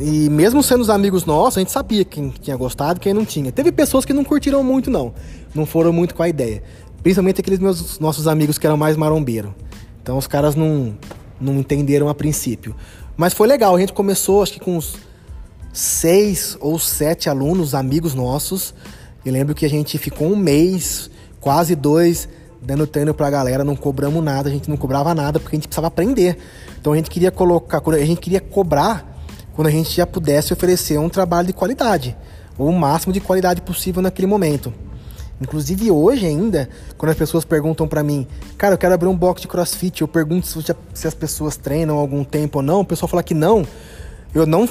E 0.01 0.31
mesmo 0.31 0.63
sendo 0.63 0.81
os 0.81 0.89
amigos 0.89 1.27
nossos, 1.27 1.59
a 1.59 1.61
gente 1.61 1.73
sabia 1.73 2.07
quem 2.07 2.31
tinha 2.31 2.57
gostado 2.57 2.97
e 2.97 3.01
quem 3.01 3.13
não 3.13 3.27
tinha. 3.27 3.53
Teve 3.53 3.71
pessoas 3.71 4.07
que 4.07 4.15
não 4.15 4.25
curtiram 4.25 4.63
muito, 4.63 4.91
não. 4.91 5.13
Não 5.55 5.67
foram 5.67 5.93
muito 5.93 6.15
com 6.15 6.23
a 6.23 6.29
ideia. 6.31 6.63
Principalmente 7.03 7.39
aqueles 7.39 7.59
meus, 7.59 7.99
nossos 7.99 8.27
amigos 8.27 8.57
que 8.57 8.67
eram 8.67 8.79
mais 8.79 8.97
marombeiros. 8.97 9.53
Então 10.03 10.17
os 10.17 10.27
caras 10.27 10.55
não, 10.55 10.97
não 11.39 11.59
entenderam 11.59 12.09
a 12.09 12.15
princípio. 12.15 12.75
Mas 13.15 13.35
foi 13.35 13.47
legal, 13.47 13.77
a 13.77 13.79
gente 13.79 13.93
começou 13.93 14.43
acho 14.43 14.55
que 14.55 14.61
com 14.61 14.79
uns 14.79 14.97
seis 15.75 16.57
ou 16.61 16.78
sete 16.78 17.28
alunos, 17.28 17.75
amigos 17.75 18.14
nossos. 18.14 18.73
Eu 19.26 19.33
lembro 19.33 19.57
que 19.57 19.66
a 19.66 19.69
gente 19.69 19.99
ficou 19.99 20.33
um 20.33 20.37
mês, 20.37 21.11
quase 21.40 21.75
dois, 21.75 22.28
dando 22.62 22.87
treino 22.87 23.12
pra 23.12 23.28
galera, 23.28 23.64
não 23.64 23.75
cobramos 23.75 24.23
nada, 24.23 24.49
a 24.49 24.52
gente 24.52 24.71
não 24.71 24.76
cobrava 24.76 25.12
nada 25.14 25.40
porque 25.40 25.57
a 25.57 25.59
gente 25.59 25.66
precisava 25.66 25.88
aprender. 25.88 26.38
Então 26.81 26.93
a 26.93 26.97
gente 26.97 27.11
queria 27.11 27.33
colocar, 27.33 27.83
a 27.85 28.04
gente 28.04 28.21
queria 28.21 28.40
cobrar 28.40 29.21
quando 29.52 29.66
a 29.66 29.71
gente 29.71 29.90
já 29.90 30.07
pudesse 30.07 30.52
oferecer 30.52 30.97
um 30.99 31.09
trabalho 31.09 31.49
de 31.49 31.52
qualidade, 31.52 32.16
ou 32.57 32.69
o 32.69 32.73
máximo 32.73 33.12
de 33.12 33.21
qualidade 33.21 33.61
possível 33.61 34.00
naquele 34.00 34.28
momento. 34.28 34.73
Inclusive 35.40 35.90
hoje 35.90 36.25
ainda, 36.25 36.69
quando 36.97 37.11
as 37.11 37.19
pessoas 37.19 37.45
perguntam 37.45 37.88
para 37.88 38.02
mim, 38.02 38.28
cara, 38.57 38.75
eu 38.75 38.78
quero 38.78 38.95
abrir 38.95 39.09
um 39.09 39.16
box 39.16 39.43
de 39.43 39.49
crossfit, 39.49 40.02
eu 40.02 40.09
pergunto 40.09 40.47
se, 40.47 40.75
se 40.95 41.09
as 41.09 41.14
pessoas 41.14 41.57
treinam 41.57 41.99
algum 41.99 42.23
tempo 42.23 42.59
ou 42.59 42.62
não, 42.62 42.81
o 42.81 42.85
pessoal 42.85 43.09
fala 43.09 43.23
que 43.23 43.35
não, 43.35 43.66
eu 44.33 44.47
não 44.47 44.69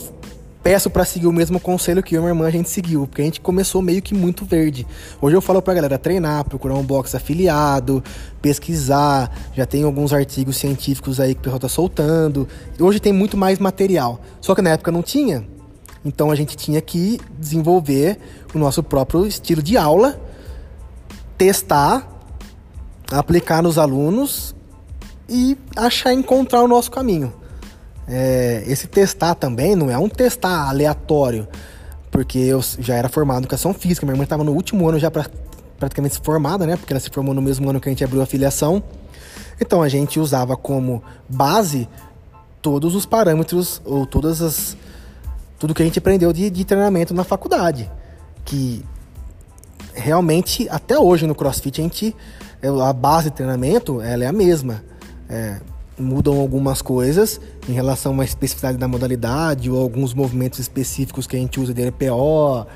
peço 0.63 0.89
para 0.89 1.03
seguir 1.03 1.27
o 1.27 1.33
mesmo 1.33 1.59
conselho 1.59 2.01
que 2.01 2.15
eu 2.15 2.21
e 2.21 2.21
minha 2.21 2.31
irmã 2.31 2.47
a 2.47 2.49
gente 2.49 2.69
seguiu, 2.69 3.05
porque 3.05 3.21
a 3.21 3.25
gente 3.25 3.41
começou 3.41 3.81
meio 3.81 4.01
que 4.01 4.15
muito 4.15 4.45
verde. 4.45 4.87
Hoje 5.21 5.35
eu 5.35 5.41
falo 5.41 5.61
pra 5.61 5.73
galera 5.73 5.99
treinar, 5.99 6.45
procurar 6.45 6.75
um 6.75 6.81
box 6.81 7.13
afiliado, 7.13 8.01
pesquisar, 8.41 9.29
já 9.53 9.65
tem 9.65 9.83
alguns 9.83 10.13
artigos 10.13 10.55
científicos 10.55 11.19
aí 11.19 11.35
que 11.35 11.41
o 11.41 11.43
pessoal 11.43 11.59
tá 11.59 11.67
soltando. 11.67 12.47
Hoje 12.79 13.01
tem 13.01 13.11
muito 13.11 13.35
mais 13.35 13.59
material. 13.59 14.21
Só 14.39 14.55
que 14.55 14.61
na 14.61 14.69
época 14.69 14.89
não 14.89 15.03
tinha. 15.03 15.45
Então 16.05 16.31
a 16.31 16.35
gente 16.35 16.55
tinha 16.55 16.79
que 16.79 17.19
desenvolver 17.37 18.17
o 18.53 18.57
nosso 18.57 18.81
próprio 18.81 19.27
estilo 19.27 19.61
de 19.61 19.75
aula, 19.75 20.19
testar, 21.37 22.07
aplicar 23.11 23.61
nos 23.61 23.77
alunos 23.77 24.55
e 25.27 25.57
achar 25.75 26.13
encontrar 26.13 26.63
o 26.63 26.67
nosso 26.67 26.89
caminho. 26.89 27.33
É, 28.07 28.63
esse 28.67 28.87
testar 28.87 29.35
também 29.35 29.75
não 29.75 29.89
é 29.89 29.97
um 29.97 30.09
testar 30.09 30.67
aleatório, 30.69 31.47
porque 32.11 32.37
eu 32.37 32.61
já 32.79 32.95
era 32.95 33.09
formado 33.09 33.37
em 33.37 33.43
educação 33.43 33.73
física, 33.73 34.05
minha 34.05 34.13
irmã 34.13 34.23
estava 34.23 34.43
no 34.43 34.51
último 34.51 34.87
ano 34.87 34.99
já 34.99 35.09
pra, 35.09 35.25
praticamente 35.77 36.19
formada, 36.21 36.65
né? 36.65 36.75
Porque 36.75 36.93
ela 36.93 36.99
se 36.99 37.09
formou 37.09 37.33
no 37.33 37.41
mesmo 37.41 37.69
ano 37.69 37.79
que 37.79 37.89
a 37.89 37.91
gente 37.91 38.03
abriu 38.03 38.21
a 38.21 38.25
filiação. 38.25 38.83
Então 39.59 39.81
a 39.81 39.89
gente 39.89 40.19
usava 40.19 40.57
como 40.57 41.03
base 41.29 41.87
todos 42.61 42.95
os 42.95 43.05
parâmetros 43.05 43.81
ou 43.85 44.05
todas 44.05 44.41
as 44.41 44.77
tudo 45.59 45.73
que 45.73 45.81
a 45.81 45.85
gente 45.85 45.99
aprendeu 45.99 46.33
de, 46.33 46.49
de 46.49 46.65
treinamento 46.65 47.13
na 47.13 47.23
faculdade, 47.23 47.89
que 48.43 48.83
realmente 49.93 50.67
até 50.69 50.99
hoje 50.99 51.25
no 51.25 51.33
CrossFit 51.33 51.79
a 51.79 51.83
gente 51.83 52.15
a 52.81 52.91
base 52.91 53.29
de 53.29 53.35
treinamento 53.35 54.01
ela 54.01 54.23
é 54.23 54.27
a 54.27 54.33
mesma. 54.33 54.83
É, 55.29 55.59
mudam 55.97 56.39
algumas 56.39 56.81
coisas 56.81 57.39
em 57.67 57.73
relação 57.73 58.19
à 58.19 58.25
especificidade 58.25 58.77
da 58.77 58.87
modalidade 58.87 59.69
ou 59.69 59.81
alguns 59.81 60.13
movimentos 60.13 60.59
específicos 60.59 61.27
que 61.27 61.35
a 61.35 61.39
gente 61.39 61.59
usa 61.59 61.73
de 61.73 61.87
RPO, 61.87 62.67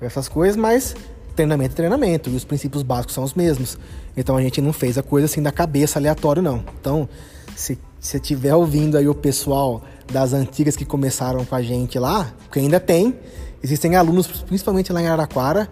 essas 0.00 0.28
coisas, 0.28 0.56
mas 0.56 0.94
treinamento 1.34 1.72
é 1.72 1.76
treinamento 1.76 2.30
e 2.30 2.36
os 2.36 2.44
princípios 2.44 2.82
básicos 2.82 3.14
são 3.14 3.24
os 3.24 3.34
mesmos. 3.34 3.78
Então 4.16 4.36
a 4.36 4.42
gente 4.42 4.60
não 4.60 4.72
fez 4.72 4.98
a 4.98 5.02
coisa 5.02 5.26
assim 5.26 5.42
da 5.42 5.50
cabeça 5.50 5.98
aleatório 5.98 6.42
não. 6.42 6.62
Então, 6.80 7.08
se 7.56 7.78
você 7.98 8.18
estiver 8.18 8.54
ouvindo 8.54 8.96
aí 8.96 9.08
o 9.08 9.14
pessoal 9.14 9.82
das 10.12 10.32
antigas 10.32 10.76
que 10.76 10.84
começaram 10.84 11.44
com 11.44 11.54
a 11.54 11.62
gente 11.62 11.98
lá, 11.98 12.32
que 12.52 12.58
ainda 12.58 12.78
tem, 12.78 13.14
existem 13.62 13.96
alunos 13.96 14.26
principalmente 14.26 14.92
lá 14.92 15.00
em 15.00 15.06
Araraquara 15.06 15.68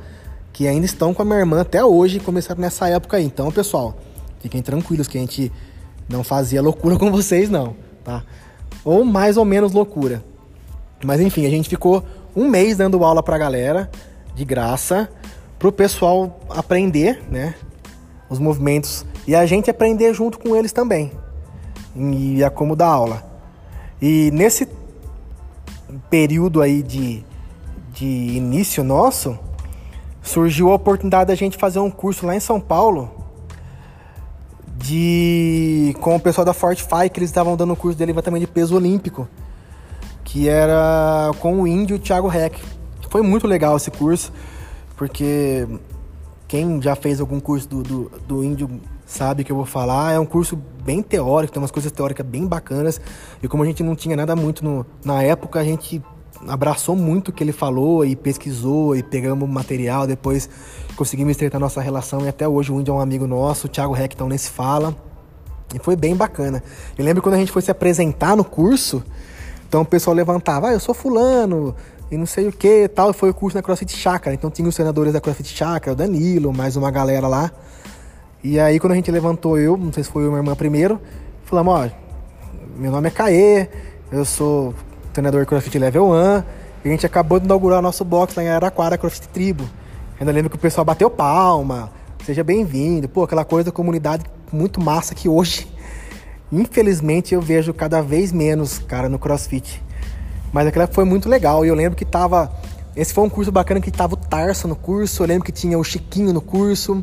que 0.53 0.69
ainda 0.69 0.85
estão 0.85 1.15
com 1.15 1.23
a 1.23 1.25
minha 1.25 1.39
irmã 1.39 1.63
até 1.63 1.83
hoje, 1.85 2.21
começaram 2.21 2.61
nessa 2.61 2.89
época 2.89 3.17
aí. 3.17 3.25
Então, 3.25 3.51
pessoal, 3.51 3.97
fiquem 4.41 4.61
tranquilos 4.61 5.09
que 5.09 5.17
a 5.17 5.21
gente 5.21 5.51
não 6.09 6.23
fazia 6.23 6.61
loucura 6.61 6.97
com 7.01 7.11
vocês, 7.11 7.49
não, 7.49 7.75
tá? 8.05 8.23
Ou 8.85 9.05
mais 9.05 9.37
ou 9.37 9.45
menos 9.45 9.73
loucura. 9.73 10.23
Mas 11.05 11.21
enfim, 11.21 11.47
a 11.47 11.51
gente 11.51 11.69
ficou 11.69 12.05
um 12.35 12.49
mês 12.49 12.77
dando 12.77 13.05
aula 13.05 13.23
pra 13.23 13.39
galera, 13.39 13.91
de 14.35 14.45
graça, 14.45 15.09
pro 15.59 15.71
pessoal 15.71 16.41
aprender, 16.49 17.23
né? 17.31 17.55
Os 18.29 18.39
movimentos 18.39 19.05
e 19.27 19.35
a 19.35 19.47
gente 19.47 19.71
aprender 19.71 20.13
junto 20.15 20.39
com 20.39 20.57
eles 20.57 20.73
também. 20.73 21.13
E 21.95 22.43
a 22.43 22.51
como 22.51 22.75
dar 22.75 22.89
aula. 22.89 23.23
E 24.01 24.31
nesse 24.33 24.67
período 26.11 26.61
aí 26.61 26.83
de, 26.83 27.25
de 27.93 28.07
início 28.07 28.83
nosso, 28.83 29.39
surgiu 30.23 30.71
a 30.71 30.75
oportunidade 30.75 31.29
da 31.29 31.35
gente 31.35 31.57
fazer 31.57 31.79
um 31.79 31.91
curso 31.91 32.27
lá 32.27 32.35
em 32.35 32.41
São 32.41 32.61
Paulo 32.61 33.22
de 34.83 35.95
com 36.01 36.17
o 36.17 36.21
pessoal 36.21 36.45
da 36.45 36.53
Fortify, 36.53 37.09
que 37.11 37.21
eles 37.21 37.31
estavam 37.31 37.57
dando 37.57 37.73
o 37.73 37.77
curso 37.77 37.97
de 37.97 38.05
levantamento 38.05 38.41
de 38.41 38.49
peso 38.49 38.75
olímpico, 38.75 39.29
que 40.25 40.49
era 40.49 41.31
com 41.39 41.63
o 41.63 41.67
Índio 41.67 41.99
Thiago 41.99 42.27
Reck. 42.27 42.61
Foi 43.09 43.23
muito 43.23 43.47
legal 43.47 43.77
esse 43.77 43.91
curso, 43.91 44.33
porque 44.97 45.69
quem 46.49 46.83
já 46.83 46.97
fez 46.97 47.21
algum 47.21 47.39
curso 47.39 47.69
do, 47.69 47.83
do, 47.83 48.13
do 48.27 48.45
Índio 48.45 48.69
sabe 49.07 49.45
que 49.45 49.53
eu 49.53 49.57
vou 49.57 49.67
falar. 49.67 50.13
É 50.13 50.19
um 50.19 50.27
curso 50.27 50.59
bem 50.85 51.01
teórico, 51.01 51.53
tem 51.53 51.63
umas 51.63 51.71
coisas 51.71 51.93
teóricas 51.93 52.27
bem 52.27 52.47
bacanas. 52.47 53.01
E 53.41 53.47
como 53.47 53.63
a 53.63 53.67
gente 53.67 53.85
não 53.85 53.95
tinha 53.95 54.17
nada 54.17 54.35
muito 54.35 54.65
no, 54.65 54.85
na 55.05 55.23
época, 55.23 55.61
a 55.61 55.65
gente 55.65 56.03
abraçou 56.47 56.97
muito 56.97 57.29
o 57.29 57.33
que 57.33 57.43
ele 57.43 57.53
falou 57.53 58.05
e 58.05 58.17
pesquisou 58.17 58.97
e 58.97 59.03
pegamos 59.03 59.49
material, 59.49 60.07
depois 60.07 60.49
conseguimos 60.97 61.33
estreitar 61.33 61.61
nossa 61.61 61.81
relação 61.81 62.25
e 62.25 62.29
até 62.29 62.47
hoje 62.47 62.73
o 62.73 62.81
Índio 62.81 62.93
é 62.93 62.97
um 62.97 63.01
amigo 63.01 63.27
nosso, 63.27 63.67
o 63.67 63.71
Thiago 63.71 63.93
Recton 63.93 64.29
nesse 64.29 64.51
fala. 64.51 64.95
E 65.75 65.79
foi 65.79 65.97
bem 65.97 66.15
bacana. 66.15 66.63
Eu 66.99 67.05
lembro 67.05 67.23
quando 67.23 67.37
a 67.37 67.39
gente 67.39 67.51
foi 67.51 67.63
se 67.63 67.71
apresentar 67.71 68.37
no 68.37 68.45
curso, 68.45 69.03
então 69.67 69.81
o 69.81 69.87
pessoal 69.87 70.15
levantava, 70.15 70.69
ah, 70.69 70.73
eu 70.73 70.81
sou 70.81 70.95
fulano, 70.95 71.75
e 72.11 72.17
não 72.17 72.27
sei 72.27 72.47
o 72.47 72.53
que 72.53 72.87
tal. 72.89 73.11
E 73.11 73.15
foi 73.15 73.31
o 73.31 73.35
curso 73.35 73.57
na 73.57 73.63
CrossFit 73.63 73.97
Chácara. 73.97 74.35
Então 74.35 74.51
tinha 74.51 74.69
os 74.69 74.75
senadores 74.75 75.15
da 75.15 75.21
CrossFit 75.21 75.49
Chácara, 75.49 75.95
o 75.95 75.97
Danilo, 75.97 76.53
mais 76.53 76.77
uma 76.77 76.91
galera 76.91 77.27
lá. 77.27 77.51
E 78.45 78.61
aí 78.61 78.79
quando 78.79 78.93
a 78.93 78.97
gente 78.97 79.11
levantou 79.11 79.59
eu, 79.59 79.77
não 79.77 79.93
sei 79.93 80.05
se 80.05 80.11
foi 80.11 80.25
eu 80.25 80.29
minha 80.29 80.41
irmã 80.41 80.55
primeiro, 80.55 81.01
falamos, 81.45 81.75
ó, 81.75 81.89
meu 82.77 82.91
nome 82.91 83.09
é 83.09 83.11
Caê, 83.11 83.69
eu 84.11 84.25
sou 84.25 84.75
treinador 85.13 85.47
CrossFit 85.47 85.79
Level 85.79 86.07
1. 86.07 86.43
E 86.85 86.89
a 86.89 86.91
gente 86.91 87.07
acabou 87.07 87.39
de 87.39 87.45
inaugurar 87.45 87.81
nosso 87.81 88.05
box 88.05 88.35
lá 88.35 88.43
em 88.43 88.49
Araquara, 88.49 88.99
CrossFit 88.99 89.29
Tribo. 89.29 89.65
Ainda 90.19 90.33
lembro 90.33 90.51
que 90.51 90.57
o 90.57 90.59
pessoal 90.59 90.85
bateu 90.85 91.11
palma, 91.11 91.91
seja 92.25 92.43
bem-vindo. 92.43 93.09
Pô, 93.09 93.25
aquela 93.25 93.45
coisa 93.45 93.67
da 93.67 93.73
comunidade 93.73 94.25
muito 94.53 94.81
massa 94.81 95.15
que 95.15 95.29
hoje, 95.29 95.67
infelizmente, 96.51 97.35
eu 97.35 97.41
vejo 97.41 97.73
cada 97.73 98.01
vez 98.01 98.33
menos, 98.33 98.79
cara, 98.79 99.09
no 99.09 99.19
CrossFit. 99.19 99.83
Mas 100.53 100.67
aquela 100.67 100.87
foi 100.87 101.05
muito 101.05 101.29
legal. 101.29 101.65
E 101.65 101.69
eu 101.69 101.75
lembro 101.75 101.97
que 101.97 102.05
tava. 102.05 102.53
Esse 102.95 103.15
foi 103.15 103.25
um 103.25 103.31
curso 103.31 103.51
bacana 103.51 103.81
que 103.81 103.91
tava 103.91 104.15
o 104.15 104.17
Tarso 104.17 104.69
no 104.69 104.77
curso. 104.77 105.23
Eu 105.23 105.27
lembro 105.27 105.45
que 105.45 105.53
tinha 105.53 105.79
o 105.79 105.85
Chiquinho 105.85 106.33
no 106.33 106.41
curso. 106.43 107.03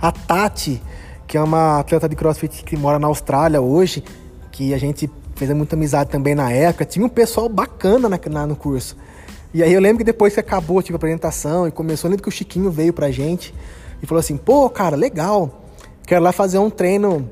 A 0.00 0.10
Tati, 0.10 0.82
que 1.28 1.36
é 1.36 1.40
uma 1.40 1.78
atleta 1.78 2.08
de 2.08 2.16
CrossFit 2.16 2.64
que 2.64 2.76
mora 2.76 2.98
na 2.98 3.06
Austrália 3.06 3.60
hoje, 3.60 4.02
que 4.50 4.74
a 4.74 4.78
gente 4.78 5.08
fez 5.46 5.56
muita 5.56 5.76
amizade 5.76 6.10
também 6.10 6.34
na 6.34 6.50
época. 6.50 6.84
Tinha 6.84 7.04
um 7.04 7.08
pessoal 7.08 7.48
bacana 7.48 8.08
na, 8.08 8.18
na, 8.30 8.46
no 8.46 8.56
curso. 8.56 8.96
E 9.54 9.62
aí 9.62 9.72
eu 9.72 9.80
lembro 9.80 9.98
que 9.98 10.04
depois 10.04 10.34
que 10.34 10.40
acabou 10.40 10.82
tipo, 10.82 10.94
a 10.94 10.96
apresentação 10.96 11.68
e 11.68 11.70
começou, 11.70 12.08
eu 12.08 12.12
lembro 12.12 12.22
que 12.22 12.28
o 12.28 12.32
Chiquinho 12.32 12.70
veio 12.70 12.92
pra 12.92 13.10
gente 13.10 13.54
e 14.02 14.06
falou 14.06 14.20
assim: 14.20 14.36
pô, 14.36 14.68
cara, 14.70 14.96
legal, 14.96 15.62
quero 16.06 16.22
lá 16.22 16.32
fazer 16.32 16.58
um 16.58 16.70
treino 16.70 17.30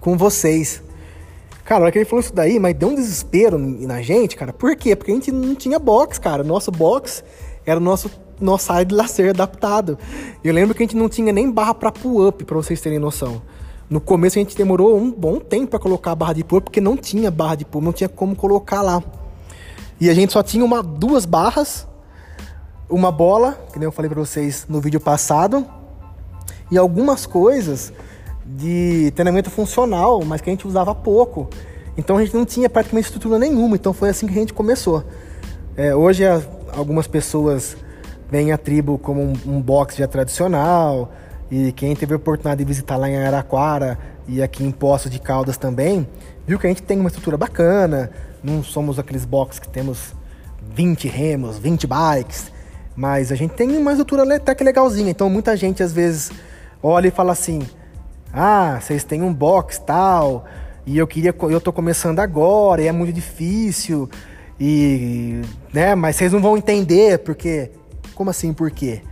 com 0.00 0.16
vocês. 0.16 0.82
Cara, 1.64 1.80
a 1.80 1.82
hora 1.84 1.92
que 1.92 1.98
ele 1.98 2.04
falou 2.04 2.20
isso 2.20 2.34
daí, 2.34 2.58
mas 2.58 2.74
deu 2.74 2.88
um 2.88 2.94
desespero 2.94 3.56
na 3.58 4.02
gente, 4.02 4.36
cara. 4.36 4.52
Por 4.52 4.74
quê? 4.76 4.96
Porque 4.96 5.12
a 5.12 5.14
gente 5.14 5.30
não 5.30 5.54
tinha 5.54 5.78
box, 5.78 6.18
cara. 6.18 6.42
Nosso 6.42 6.70
box 6.70 7.24
era 7.64 7.78
o 7.78 7.82
nosso 7.82 8.10
nossa 8.40 8.72
área 8.72 8.84
de 8.84 8.94
lazer 8.94 9.30
adaptado. 9.30 9.96
Eu 10.42 10.52
lembro 10.52 10.74
que 10.74 10.82
a 10.82 10.86
gente 10.86 10.96
não 10.96 11.08
tinha 11.08 11.32
nem 11.32 11.50
barra 11.50 11.72
para 11.72 11.92
pull-up, 11.92 12.44
para 12.44 12.56
vocês 12.56 12.80
terem 12.80 12.98
noção. 12.98 13.40
No 13.88 14.00
começo 14.00 14.38
a 14.38 14.42
gente 14.42 14.56
demorou 14.56 14.96
um 14.96 15.10
bom 15.10 15.38
tempo 15.38 15.68
para 15.68 15.78
colocar 15.78 16.12
a 16.12 16.14
barra 16.14 16.32
de 16.32 16.44
pull-up, 16.44 16.64
porque 16.64 16.80
não 16.80 16.96
tinha 16.96 17.30
barra 17.30 17.56
de 17.56 17.64
pull-up, 17.64 17.84
não 17.84 17.92
tinha 17.92 18.08
como 18.08 18.34
colocar 18.34 18.82
lá. 18.82 19.02
E 20.00 20.08
a 20.08 20.14
gente 20.14 20.32
só 20.32 20.42
tinha 20.42 20.64
uma, 20.64 20.82
duas 20.82 21.24
barras, 21.24 21.86
uma 22.88 23.12
bola, 23.12 23.52
que 23.72 23.78
nem 23.78 23.86
eu 23.86 23.92
falei 23.92 24.08
para 24.08 24.20
vocês 24.20 24.66
no 24.68 24.80
vídeo 24.80 25.00
passado, 25.00 25.66
e 26.70 26.78
algumas 26.78 27.26
coisas 27.26 27.92
de 28.44 29.12
treinamento 29.14 29.50
funcional, 29.50 30.24
mas 30.24 30.40
que 30.40 30.50
a 30.50 30.52
gente 30.52 30.66
usava 30.66 30.94
pouco. 30.94 31.48
Então 31.96 32.16
a 32.16 32.24
gente 32.24 32.34
não 32.34 32.44
tinha 32.44 32.68
praticamente 32.70 33.06
estrutura 33.06 33.38
nenhuma, 33.38 33.76
então 33.76 33.92
foi 33.92 34.08
assim 34.08 34.26
que 34.26 34.32
a 34.32 34.36
gente 34.36 34.54
começou. 34.54 35.04
É, 35.76 35.94
hoje 35.94 36.24
algumas 36.74 37.06
pessoas 37.06 37.76
veem 38.30 38.52
a 38.52 38.58
tribo 38.58 38.98
como 38.98 39.20
um, 39.20 39.32
um 39.46 39.60
box 39.60 39.96
já 39.96 40.08
tradicional, 40.08 41.12
e 41.52 41.70
quem 41.70 41.94
teve 41.94 42.14
a 42.14 42.16
oportunidade 42.16 42.60
de 42.60 42.64
visitar 42.64 42.96
lá 42.96 43.10
em 43.10 43.16
Araraquara 43.18 43.98
e 44.26 44.42
aqui 44.42 44.64
em 44.64 44.70
Poços 44.70 45.10
de 45.10 45.18
Caldas 45.18 45.58
também, 45.58 46.08
viu 46.46 46.58
que 46.58 46.66
a 46.66 46.70
gente 46.70 46.82
tem 46.82 46.98
uma 46.98 47.08
estrutura 47.08 47.36
bacana, 47.36 48.10
não 48.42 48.64
somos 48.64 48.98
aqueles 48.98 49.26
box 49.26 49.58
que 49.58 49.68
temos 49.68 50.14
20 50.74 51.06
remos, 51.08 51.58
20 51.58 51.86
bikes, 51.86 52.50
mas 52.96 53.30
a 53.30 53.34
gente 53.34 53.52
tem 53.52 53.76
uma 53.76 53.92
estrutura 53.92 54.34
até 54.34 54.54
que 54.54 54.64
legalzinha. 54.64 55.10
Então 55.10 55.28
muita 55.28 55.54
gente 55.54 55.82
às 55.82 55.92
vezes 55.92 56.32
olha 56.82 57.08
e 57.08 57.10
fala 57.10 57.32
assim: 57.32 57.60
"Ah, 58.32 58.78
vocês 58.80 59.04
têm 59.04 59.20
um 59.20 59.34
box 59.34 59.78
tal, 59.78 60.46
e 60.86 60.96
eu 60.96 61.06
queria 61.06 61.34
eu 61.50 61.60
tô 61.60 61.70
começando 61.70 62.20
agora, 62.20 62.80
e 62.80 62.86
é 62.86 62.92
muito 62.92 63.12
difícil". 63.12 64.08
E, 64.58 65.42
né, 65.70 65.94
mas 65.94 66.16
vocês 66.16 66.32
não 66.32 66.40
vão 66.40 66.56
entender 66.56 67.18
porque 67.18 67.70
como 68.14 68.30
assim, 68.30 68.54
por 68.54 68.70
quê? 68.70 69.02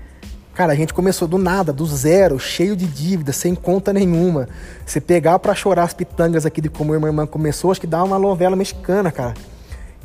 Cara, 0.61 0.75
a 0.75 0.77
gente 0.77 0.93
começou 0.93 1.27
do 1.27 1.39
nada, 1.39 1.73
do 1.73 1.87
zero, 1.87 2.39
cheio 2.39 2.77
de 2.77 2.85
dívida, 2.87 3.33
sem 3.33 3.55
conta 3.55 3.95
nenhuma. 3.95 4.47
Você 4.85 5.01
pegar 5.01 5.39
para 5.39 5.55
chorar 5.55 5.85
as 5.85 5.95
pitangas 5.95 6.45
aqui 6.45 6.61
de 6.61 6.69
como 6.69 6.93
minha 6.93 7.07
irmã 7.07 7.27
começou, 7.27 7.71
acho 7.71 7.81
que 7.81 7.87
dá 7.87 8.05
uma 8.05 8.19
novela 8.19 8.55
mexicana, 8.55 9.11
cara. 9.11 9.33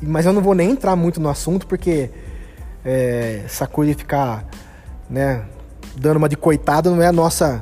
Mas 0.01 0.25
eu 0.25 0.31
não 0.31 0.41
vou 0.41 0.55
nem 0.55 0.71
entrar 0.71 0.95
muito 0.95 1.19
no 1.19 1.27
assunto, 1.27 1.67
porque 1.67 2.09
é, 2.85 3.41
essa 3.43 3.67
coisa 3.67 3.91
de 3.91 3.97
ficar, 3.97 4.45
né, 5.09 5.43
dando 5.97 6.15
uma 6.15 6.29
de 6.29 6.38
coitado 6.38 6.89
não 6.89 7.01
é 7.01 7.07
a 7.07 7.12
nossa, 7.12 7.62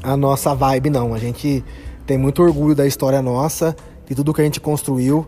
a 0.00 0.16
nossa 0.16 0.54
vibe, 0.54 0.90
não. 0.90 1.12
A 1.12 1.18
gente 1.18 1.64
tem 2.06 2.16
muito 2.16 2.40
orgulho 2.44 2.76
da 2.76 2.86
história 2.86 3.20
nossa, 3.20 3.74
de 4.06 4.14
tudo 4.14 4.32
que 4.32 4.40
a 4.40 4.44
gente 4.44 4.60
construiu. 4.60 5.26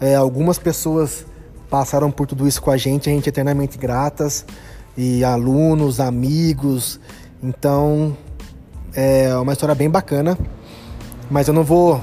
É, 0.00 0.14
algumas 0.14 0.58
pessoas 0.58 1.26
passaram 1.68 2.10
por 2.10 2.26
tudo 2.26 2.48
isso 2.48 2.62
com 2.62 2.70
a 2.70 2.78
gente, 2.78 3.10
a 3.10 3.12
gente 3.12 3.26
é 3.26 3.28
eternamente 3.28 3.76
gratas 3.76 4.46
e 4.96 5.22
alunos, 5.24 6.00
amigos. 6.00 6.98
Então 7.42 8.16
é 8.94 9.34
uma 9.36 9.52
história 9.52 9.74
bem 9.74 9.90
bacana, 9.90 10.38
mas 11.30 11.48
eu 11.48 11.54
não 11.54 11.62
vou 11.62 12.00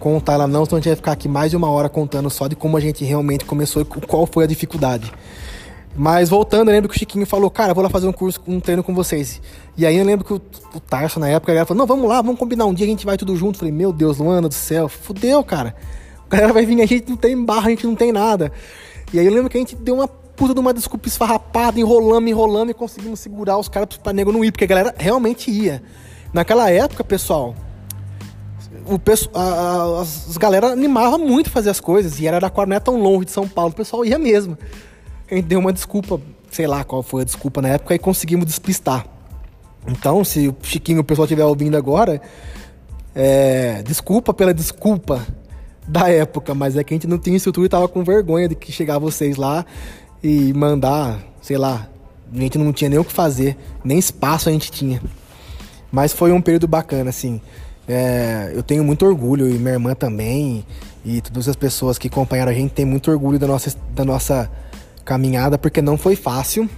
contar 0.00 0.34
ela 0.34 0.46
não, 0.46 0.64
senão 0.64 0.78
a 0.78 0.80
gente 0.80 0.88
vai 0.88 0.96
ficar 0.96 1.12
aqui 1.12 1.28
mais 1.28 1.50
de 1.50 1.56
uma 1.56 1.68
hora 1.68 1.88
contando 1.88 2.30
só 2.30 2.46
de 2.46 2.54
como 2.54 2.76
a 2.76 2.80
gente 2.80 3.04
realmente 3.04 3.44
começou 3.44 3.82
e 3.82 3.84
qual 3.84 4.26
foi 4.26 4.44
a 4.44 4.46
dificuldade. 4.46 5.12
Mas 5.96 6.28
voltando, 6.28 6.68
eu 6.68 6.74
lembro 6.74 6.90
que 6.90 6.94
o 6.94 6.98
Chiquinho 6.98 7.24
falou, 7.24 7.50
cara, 7.50 7.72
vou 7.72 7.82
lá 7.82 7.88
fazer 7.88 8.06
um 8.06 8.12
curso, 8.12 8.38
um 8.46 8.60
treino 8.60 8.82
com 8.82 8.94
vocês. 8.94 9.40
E 9.78 9.86
aí 9.86 9.96
eu 9.96 10.04
lembro 10.04 10.26
que 10.26 10.32
o, 10.32 10.36
o 10.74 10.80
Tarso, 10.80 11.18
na 11.18 11.28
época, 11.28 11.50
ele 11.52 11.64
falou, 11.64 11.78
não, 11.78 11.86
vamos 11.86 12.06
lá, 12.06 12.20
vamos 12.20 12.38
combinar 12.38 12.66
um 12.66 12.74
dia, 12.74 12.86
a 12.86 12.88
gente 12.88 13.06
vai 13.06 13.16
tudo 13.16 13.34
junto. 13.34 13.58
falei, 13.58 13.72
meu 13.72 13.92
Deus, 13.94 14.18
Luana 14.18 14.46
do 14.46 14.54
céu, 14.54 14.88
fudeu, 14.88 15.42
cara. 15.42 15.74
O 16.26 16.28
galera 16.28 16.52
vai 16.52 16.66
vir, 16.66 16.82
a 16.82 16.86
gente 16.86 17.08
não 17.08 17.16
tem 17.16 17.42
barra, 17.42 17.68
a 17.68 17.70
gente 17.70 17.86
não 17.86 17.94
tem 17.94 18.12
nada. 18.12 18.52
E 19.10 19.18
aí 19.18 19.24
eu 19.24 19.32
lembro 19.32 19.48
que 19.48 19.56
a 19.56 19.60
gente 19.60 19.74
deu 19.74 19.94
uma 19.94 20.08
puta 20.36 20.52
de 20.52 20.60
uma 20.60 20.74
desculpa 20.74 21.08
esfarrapada, 21.08 21.80
enrolando, 21.80 22.28
enrolando 22.28 22.70
e 22.70 22.74
conseguimos 22.74 23.20
segurar 23.20 23.58
os 23.58 23.68
caras 23.68 23.96
pra 23.96 24.12
nego 24.12 24.30
não 24.30 24.44
ir, 24.44 24.52
porque 24.52 24.64
a 24.64 24.68
galera 24.68 24.94
realmente 24.96 25.50
ia. 25.50 25.82
Naquela 26.32 26.70
época, 26.70 27.02
pessoal, 27.02 27.54
o 28.84 28.98
pessoal, 28.98 29.34
a, 29.34 30.02
as, 30.02 30.36
galera 30.36 30.68
animava 30.68 31.16
muito 31.16 31.50
fazer 31.50 31.70
as 31.70 31.80
coisas 31.80 32.20
e 32.20 32.28
Araraquara 32.28 32.68
não 32.68 32.76
é 32.76 32.80
tão 32.80 33.00
longe 33.00 33.24
de 33.24 33.30
São 33.32 33.48
Paulo, 33.48 33.72
o 33.72 33.74
pessoal 33.74 34.04
ia 34.04 34.18
mesmo. 34.18 34.56
A 35.30 35.34
gente 35.34 35.46
deu 35.46 35.58
uma 35.58 35.72
desculpa, 35.72 36.20
sei 36.50 36.66
lá 36.66 36.84
qual 36.84 37.02
foi 37.02 37.22
a 37.22 37.24
desculpa 37.24 37.62
na 37.62 37.70
época, 37.70 37.94
e 37.94 37.98
conseguimos 37.98 38.46
despistar. 38.46 39.06
Então, 39.88 40.24
se 40.24 40.48
o 40.48 40.56
Chiquinho, 40.62 41.00
o 41.00 41.04
pessoal 41.04 41.24
estiver 41.24 41.44
ouvindo 41.44 41.76
agora, 41.76 42.20
é, 43.14 43.82
desculpa 43.82 44.34
pela 44.34 44.52
desculpa 44.52 45.24
da 45.88 46.10
época, 46.10 46.54
mas 46.54 46.76
é 46.76 46.84
que 46.84 46.92
a 46.92 46.96
gente 46.96 47.06
não 47.06 47.18
tinha 47.18 47.36
estrutura 47.36 47.66
e 47.66 47.68
tava 47.68 47.88
com 47.88 48.02
vergonha 48.02 48.48
de 48.48 48.54
que 48.54 48.72
chegar 48.72 48.98
vocês 48.98 49.36
lá 49.36 49.64
e 50.22 50.52
mandar, 50.52 51.22
sei 51.40 51.56
lá, 51.56 51.88
a 52.32 52.38
gente 52.38 52.58
não 52.58 52.72
tinha 52.72 52.90
nem 52.90 52.98
o 52.98 53.04
que 53.04 53.12
fazer, 53.12 53.56
nem 53.84 53.98
espaço 53.98 54.48
a 54.48 54.52
gente 54.52 54.70
tinha. 54.70 55.00
Mas 55.90 56.12
foi 56.12 56.32
um 56.32 56.40
período 56.40 56.66
bacana, 56.66 57.10
assim. 57.10 57.40
É, 57.88 58.50
eu 58.54 58.62
tenho 58.62 58.82
muito 58.82 59.06
orgulho, 59.06 59.48
e 59.48 59.58
minha 59.58 59.74
irmã 59.74 59.94
também, 59.94 60.64
e 61.04 61.20
todas 61.20 61.48
as 61.48 61.54
pessoas 61.54 61.98
que 61.98 62.08
acompanharam 62.08 62.50
a 62.50 62.54
gente 62.54 62.72
tem 62.72 62.84
muito 62.84 63.10
orgulho 63.10 63.38
da 63.38 63.46
nossa, 63.46 63.76
da 63.94 64.04
nossa 64.04 64.50
caminhada, 65.04 65.56
porque 65.56 65.80
não 65.80 65.96
foi 65.96 66.16
fácil. 66.16 66.68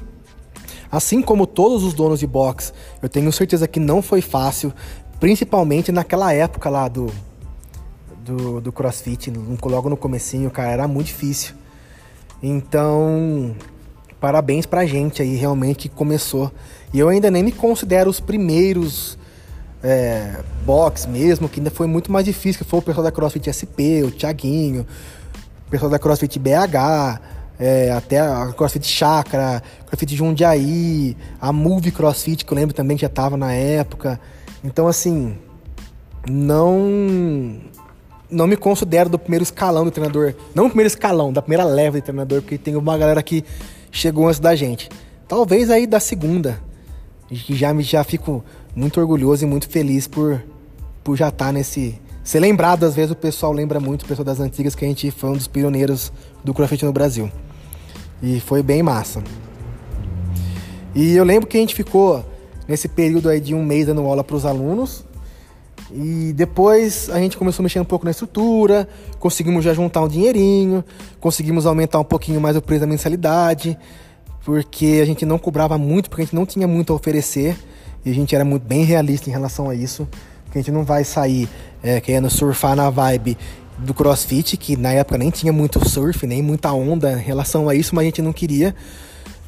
Assim 0.91 1.23
como 1.23 1.47
todos 1.47 1.83
os 1.83 1.95
donos 1.95 2.21
de 2.21 2.27
box, 2.27 2.73
eu 3.03 3.09
tenho 3.09 3.31
certeza 3.33 3.67
que 3.67 3.81
não 3.81 4.03
foi 4.03 4.21
fácil, 4.21 4.73
principalmente 5.19 5.91
naquela 5.91 6.33
época 6.33 6.69
lá 6.69 6.89
do, 6.89 7.11
do, 8.25 8.61
do 8.61 8.73
crossfit, 8.73 9.33
logo 9.63 9.89
no 9.89 9.97
comecinho, 9.97 10.51
cara, 10.51 10.71
era 10.71 10.89
muito 10.89 11.07
difícil. 11.09 11.55
Então, 12.43 13.55
parabéns 14.21 14.67
pra 14.67 14.87
gente 14.87 15.23
aí, 15.23 15.35
realmente, 15.37 15.89
que 15.89 15.89
começou. 15.89 16.53
E 16.93 16.99
eu 16.99 17.09
ainda 17.09 17.31
nem 17.31 17.43
me 17.43 17.53
considero 17.53 18.09
os 18.09 18.21
primeiros 18.21 19.19
é, 19.83 20.37
box 20.65 21.07
mesmo, 21.07 21.49
que 21.49 21.61
ainda 21.61 21.71
foi 21.71 21.87
muito 21.87 22.11
mais 22.11 22.25
difícil, 22.25 22.65
que 22.65 22.71
foi 22.71 22.79
o 22.79 22.83
pessoal 22.83 23.05
da 23.05 23.13
CrossFit 23.13 23.53
SP, 23.53 24.03
o 24.03 24.11
Thiaguinho, 24.11 24.87
o 25.67 25.71
pessoal 25.71 25.91
da 25.91 25.99
CrossFit 25.99 26.39
BH, 26.39 27.21
é, 27.59 27.91
até 27.91 28.21
a 28.21 28.53
CrossFit 28.57 28.87
Chakra, 28.87 29.63
CrossFit 29.87 30.17
Jundiaí, 30.17 31.17
a 31.41 31.53
Move 31.53 31.91
CrossFit, 31.91 32.45
que 32.45 32.53
eu 32.53 32.57
lembro 32.57 32.75
também 32.75 32.97
que 32.97 33.03
já 33.03 33.09
tava 33.09 33.37
na 33.37 33.53
época. 33.53 34.21
Então, 34.63 34.87
assim, 34.87 35.37
não 36.29 37.61
não 38.31 38.47
me 38.47 38.57
considero 38.57 39.09
do 39.09 39.19
primeiro 39.19 39.43
escalão 39.43 39.85
do 39.85 39.91
treinador. 39.91 40.35
Não 40.55 40.67
o 40.67 40.69
primeiro 40.69 40.89
escalão, 40.89 41.33
da 41.33 41.41
primeira 41.41 41.65
leva 41.65 41.97
de 41.97 42.03
treinador, 42.03 42.43
porque 42.43 42.59
tem 42.59 42.77
uma 42.77 42.97
galera 42.99 43.23
que 43.23 43.45
chegou 43.91 44.29
antes 44.29 44.41
da 44.41 44.55
gente. 44.55 44.89
Talvez 45.27 45.71
aí 45.71 45.87
da 45.87 46.01
segunda. 46.01 46.61
Que 47.29 47.55
já, 47.55 47.75
já 47.81 48.03
fico 48.05 48.45
muito 48.75 49.01
orgulhoso 49.01 49.45
e 49.45 49.47
muito 49.47 49.69
feliz 49.69 50.07
por, 50.07 50.43
por 51.03 51.17
já 51.17 51.29
estar 51.29 51.47
tá 51.47 51.53
nesse. 51.53 52.01
Ser 52.23 52.41
lembrado, 52.41 52.85
às 52.85 52.95
vezes 52.95 53.11
o 53.11 53.17
pessoal 53.17 53.53
lembra 53.53 53.81
muito, 53.81 54.03
o 54.03 54.07
pessoal 54.07 54.25
das 54.25 54.39
antigas, 54.39 54.75
que 54.75 54.85
a 54.85 54.89
gente 54.89 55.11
foi 55.11 55.31
um 55.31 55.35
dos 55.35 55.47
pioneiros 55.47 56.13
do 56.45 56.53
CrossFit 56.53 56.85
no 56.85 56.93
Brasil. 56.93 57.31
E 58.23 58.39
foi 58.41 58.63
bem 58.63 58.83
massa. 58.83 59.23
E 60.95 61.15
eu 61.15 61.25
lembro 61.25 61.47
que 61.47 61.57
a 61.57 61.61
gente 61.61 61.75
ficou 61.75 62.25
nesse 62.67 62.87
período 62.87 63.31
aí 63.31 63.41
de 63.41 63.55
um 63.55 63.65
mês 63.65 63.87
dando 63.87 64.03
aula 64.03 64.23
para 64.23 64.37
os 64.37 64.45
alunos 64.45 65.05
e 65.93 66.33
depois 66.35 67.09
a 67.11 67.19
gente 67.19 67.37
começou 67.37 67.63
a 67.63 67.65
mexer 67.65 67.81
um 67.81 67.85
pouco 67.85 68.05
na 68.05 68.11
estrutura, 68.11 68.89
conseguimos 69.19 69.65
já 69.65 69.73
juntar 69.73 70.03
um 70.03 70.09
dinheirinho, 70.09 70.85
conseguimos 71.21 71.67
aumentar 71.67 71.99
um 71.99 72.05
pouquinho 72.05 72.41
mais 72.41 72.57
o 72.57 72.63
preço 72.63 72.83
da 72.83 72.87
mensalidade, 72.87 73.79
porque 74.45 75.01
a 75.03 75.07
gente 75.07 75.25
não 75.25 75.39
cobrava 75.39 75.79
muito, 75.79 76.11
porque 76.11 76.23
a 76.23 76.25
gente 76.25 76.35
não 76.35 76.45
tinha 76.45 76.69
muito 76.69 76.93
a 76.93 76.97
oferecer, 76.97 77.57
e 78.05 78.11
a 78.11 78.15
gente 78.15 78.35
era 78.35 78.45
muito 78.45 78.65
bem 78.65 78.85
realista 78.85 79.29
em 79.29 79.33
relação 79.33 79.71
a 79.71 79.75
isso, 79.75 80.07
porque 80.45 80.59
a 80.59 80.63
gente 80.63 80.73
não 80.73 80.85
vai 80.85 81.05
sair 81.05 81.49
é, 81.83 82.01
querendo 82.01 82.29
surfar 82.29 82.77
na 82.77 82.91
vibe 82.91 83.37
do 83.79 83.95
CrossFit, 83.95 84.57
que 84.57 84.77
na 84.77 84.93
época 84.93 85.17
nem 85.17 85.31
tinha 85.31 85.53
muito 85.53 85.87
surf, 85.89 86.27
nem 86.27 86.43
muita 86.43 86.73
onda 86.73 87.13
em 87.13 87.23
relação 87.23 87.69
a 87.69 87.75
isso, 87.75 87.95
mas 87.95 88.03
a 88.03 88.07
gente 88.07 88.23
não 88.23 88.33
queria 88.33 88.75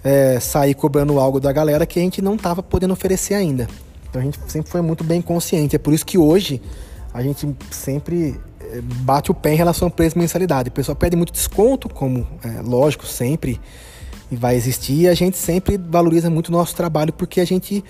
é, 0.03 0.38
sair 0.40 0.74
cobrando 0.74 1.18
algo 1.18 1.40
da 1.40 1.53
galera 1.53 1.85
que 1.85 1.98
a 1.98 2.03
gente 2.03 2.22
não 2.22 2.35
estava 2.35 2.62
podendo 2.62 2.92
oferecer 2.92 3.35
ainda. 3.35 3.68
Então 4.11 4.20
a 4.20 4.25
gente 4.25 4.38
sempre 4.49 4.70
foi 4.70 4.83
muito 4.83 5.05
bem 5.05 5.23
consciente. 5.23 5.77
É 5.77 5.79
por 5.79 5.94
isso 5.94 6.05
que 6.05 6.18
hoje 6.18 6.61
a 7.14 7.23
gente 7.23 7.57
sempre 7.70 8.38
eh, 8.61 8.81
bate 8.83 9.31
o 9.31 9.35
pé 9.35 9.53
em 9.53 9.57
relação 9.57 9.87
ao 9.87 9.90
preço 9.90 10.16
e 10.16 10.18
mensalidade. 10.18 10.68
O 10.68 10.73
pessoal 10.73 10.96
pede 10.96 11.16
muito 11.16 11.33
desconto, 11.33 11.88
como 11.88 12.27
é 12.44 12.61
lógico, 12.61 13.07
sempre 13.07 13.61
vai 14.31 14.57
existir. 14.57 15.03
E 15.03 15.09
a 15.09 15.14
gente 15.14 15.38
sempre 15.38 15.79
valoriza 15.79 16.29
muito 16.29 16.49
o 16.49 16.53
nosso 16.53 16.75
trabalho 16.75 17.12
porque 17.12 17.40
a 17.40 17.44
gente 17.44 17.85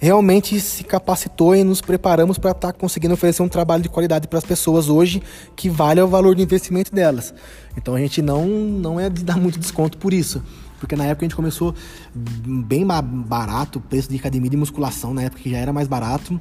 realmente 0.00 0.60
se 0.60 0.84
capacitou 0.84 1.56
e 1.56 1.64
nos 1.64 1.80
preparamos 1.80 2.38
para 2.38 2.52
estar 2.52 2.72
tá 2.72 2.78
conseguindo 2.78 3.14
oferecer 3.14 3.42
um 3.42 3.48
trabalho 3.48 3.82
de 3.82 3.88
qualidade 3.88 4.28
para 4.28 4.38
as 4.38 4.44
pessoas 4.44 4.88
hoje 4.88 5.22
que 5.56 5.68
vale 5.68 6.00
o 6.00 6.08
valor 6.08 6.34
do 6.34 6.42
investimento 6.42 6.94
delas. 6.94 7.34
Então 7.76 7.94
a 7.94 7.98
gente 7.98 8.22
não, 8.22 8.46
não 8.46 9.00
é 9.00 9.10
de 9.10 9.24
dar 9.24 9.36
muito 9.36 9.58
desconto 9.58 9.98
por 9.98 10.12
isso. 10.12 10.42
Porque 10.78 10.94
na 10.96 11.04
época 11.04 11.24
a 11.24 11.28
gente 11.28 11.36
começou 11.36 11.74
bem 12.14 12.86
barato, 12.86 13.78
o 13.78 13.82
preço 13.82 14.08
de 14.08 14.16
academia 14.16 14.50
de 14.50 14.56
musculação, 14.56 15.12
na 15.12 15.22
época 15.22 15.42
que 15.42 15.50
já 15.50 15.58
era 15.58 15.72
mais 15.72 15.88
barato, 15.88 16.40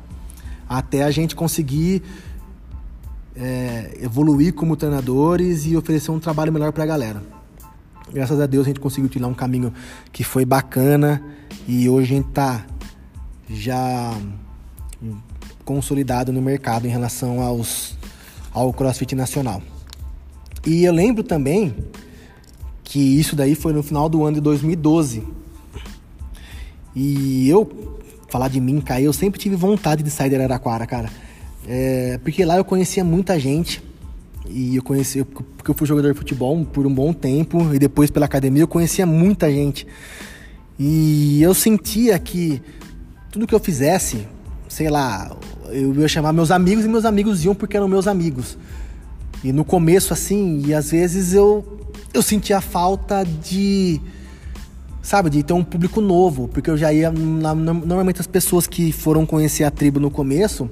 até 0.69 1.03
a 1.03 1.11
gente 1.11 1.35
conseguir 1.35 2.03
é, 3.35 3.97
evoluir 4.01 4.53
como 4.53 4.75
treinadores 4.75 5.65
e 5.65 5.75
oferecer 5.77 6.11
um 6.11 6.19
trabalho 6.19 6.51
melhor 6.51 6.71
para 6.71 6.83
a 6.83 6.87
galera. 6.87 7.23
Graças 8.11 8.39
a 8.39 8.45
Deus 8.45 8.65
a 8.65 8.69
gente 8.69 8.79
conseguiu 8.79 9.09
tirar 9.09 9.27
um 9.27 9.33
caminho 9.33 9.73
que 10.11 10.23
foi 10.23 10.45
bacana 10.45 11.21
e 11.67 11.89
hoje 11.89 12.13
a 12.13 12.17
gente 12.17 12.29
está 12.29 12.65
já 13.49 14.13
consolidado 15.65 16.31
no 16.31 16.41
mercado 16.41 16.85
em 16.87 16.89
relação 16.89 17.41
aos, 17.41 17.97
ao 18.53 18.71
CrossFit 18.71 19.13
nacional. 19.15 19.61
E 20.65 20.83
eu 20.83 20.93
lembro 20.93 21.23
também 21.23 21.75
que 22.87 22.99
isso 22.99 23.35
daí 23.35 23.53
foi 23.53 23.73
no 23.73 23.83
final 23.83 24.07
do 24.07 24.23
ano 24.23 24.35
de 24.35 24.41
2012. 24.41 25.21
E 26.95 27.49
eu, 27.49 27.99
falar 28.29 28.47
de 28.47 28.61
mim, 28.61 28.79
cara, 28.79 29.01
eu 29.01 29.11
sempre 29.11 29.37
tive 29.37 29.57
vontade 29.57 30.01
de 30.01 30.09
sair 30.09 30.29
de 30.29 30.37
Araraquara, 30.37 30.87
cara. 30.87 31.09
É, 31.67 32.17
porque 32.23 32.45
lá 32.45 32.55
eu 32.55 32.63
conhecia 32.63 33.03
muita 33.03 33.37
gente. 33.37 33.83
E 34.49 34.77
eu 34.77 34.81
conheci, 34.81 35.21
porque 35.25 35.69
eu 35.69 35.75
fui 35.75 35.85
jogador 35.85 36.13
de 36.13 36.17
futebol 36.17 36.65
por 36.65 36.87
um 36.87 36.93
bom 36.93 37.11
tempo. 37.11 37.73
E 37.75 37.77
depois 37.77 38.09
pela 38.09 38.25
academia 38.25 38.63
eu 38.63 38.67
conhecia 38.69 39.05
muita 39.05 39.51
gente. 39.51 39.85
E 40.79 41.41
eu 41.41 41.53
sentia 41.53 42.17
que 42.17 42.61
tudo 43.29 43.45
que 43.45 43.53
eu 43.53 43.59
fizesse, 43.59 44.25
sei 44.69 44.89
lá, 44.89 45.35
eu 45.71 45.93
ia 45.93 46.07
chamar 46.07 46.31
meus 46.31 46.51
amigos 46.51 46.85
e 46.85 46.87
meus 46.87 47.03
amigos 47.03 47.43
iam 47.43 47.53
porque 47.53 47.75
eram 47.75 47.89
meus 47.89 48.07
amigos. 48.07 48.57
E 49.43 49.51
no 49.51 49.63
começo, 49.63 50.13
assim, 50.13 50.63
e 50.65 50.73
às 50.73 50.91
vezes 50.91 51.33
eu 51.33 51.77
eu 52.13 52.21
sentia 52.21 52.59
falta 52.61 53.23
de 53.23 54.01
sabe, 55.07 55.29
de 55.29 55.41
ter 55.41 55.53
um 55.53 55.63
público 55.63 56.01
novo, 56.01 56.49
porque 56.49 56.69
eu 56.69 56.75
já 56.75 56.91
ia. 56.91 57.09
Normalmente 57.09 58.19
as 58.19 58.27
pessoas 58.27 58.67
que 58.67 58.91
foram 58.91 59.25
conhecer 59.25 59.63
a 59.63 59.71
tribo 59.71 60.01
no 60.01 60.11
começo 60.11 60.69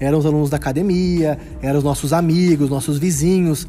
eram 0.00 0.18
os 0.18 0.26
alunos 0.26 0.50
da 0.50 0.56
academia, 0.56 1.38
eram 1.62 1.78
os 1.78 1.84
nossos 1.84 2.12
amigos, 2.12 2.68
nossos 2.68 2.98
vizinhos. 2.98 3.66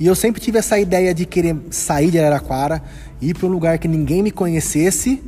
E 0.00 0.06
eu 0.06 0.14
sempre 0.14 0.40
tive 0.40 0.58
essa 0.58 0.78
ideia 0.78 1.14
de 1.14 1.26
querer 1.26 1.54
sair 1.70 2.10
de 2.10 2.18
Araraquara, 2.18 2.82
ir 3.20 3.34
para 3.34 3.46
um 3.46 3.50
lugar 3.50 3.78
que 3.78 3.86
ninguém 3.86 4.22
me 4.22 4.30
conhecesse. 4.30 5.22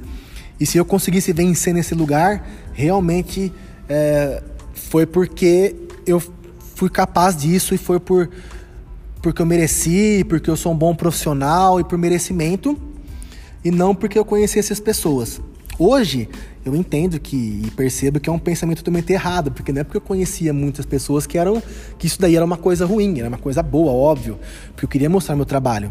E 0.58 0.64
se 0.64 0.78
eu 0.78 0.86
conseguisse 0.86 1.30
vencer 1.32 1.74
nesse 1.74 1.94
lugar, 1.94 2.48
realmente 2.72 3.52
é, 3.88 4.42
foi 4.72 5.04
porque 5.04 5.76
eu 6.06 6.22
fui 6.84 6.90
capaz 6.90 7.34
disso 7.34 7.74
e 7.74 7.78
foi 7.78 7.98
por 7.98 8.28
porque 9.22 9.40
eu 9.40 9.46
mereci, 9.46 10.22
porque 10.28 10.50
eu 10.50 10.56
sou 10.56 10.70
um 10.72 10.76
bom 10.76 10.94
profissional 10.94 11.80
e 11.80 11.84
por 11.84 11.96
merecimento, 11.96 12.78
e 13.64 13.70
não 13.70 13.94
porque 13.94 14.18
eu 14.18 14.24
conheci 14.24 14.58
essas 14.58 14.78
pessoas. 14.78 15.40
Hoje, 15.78 16.28
eu 16.62 16.76
entendo 16.76 17.18
que 17.18 17.62
e 17.64 17.70
percebo 17.70 18.20
que 18.20 18.28
é 18.28 18.32
um 18.32 18.38
pensamento 18.38 18.78
totalmente 18.80 19.10
errado, 19.14 19.50
porque 19.50 19.72
não 19.72 19.80
é 19.80 19.84
porque 19.84 19.96
eu 19.96 20.02
conhecia 20.02 20.52
muitas 20.52 20.84
pessoas 20.84 21.26
que 21.26 21.38
eram 21.38 21.62
que 21.98 22.06
isso 22.06 22.20
daí 22.20 22.36
era 22.36 22.44
uma 22.44 22.58
coisa 22.58 22.84
ruim, 22.84 23.18
era 23.18 23.28
uma 23.28 23.38
coisa 23.38 23.62
boa, 23.62 23.90
óbvio, 23.90 24.38
porque 24.72 24.84
eu 24.84 24.88
queria 24.88 25.08
mostrar 25.08 25.34
meu 25.34 25.46
trabalho. 25.46 25.90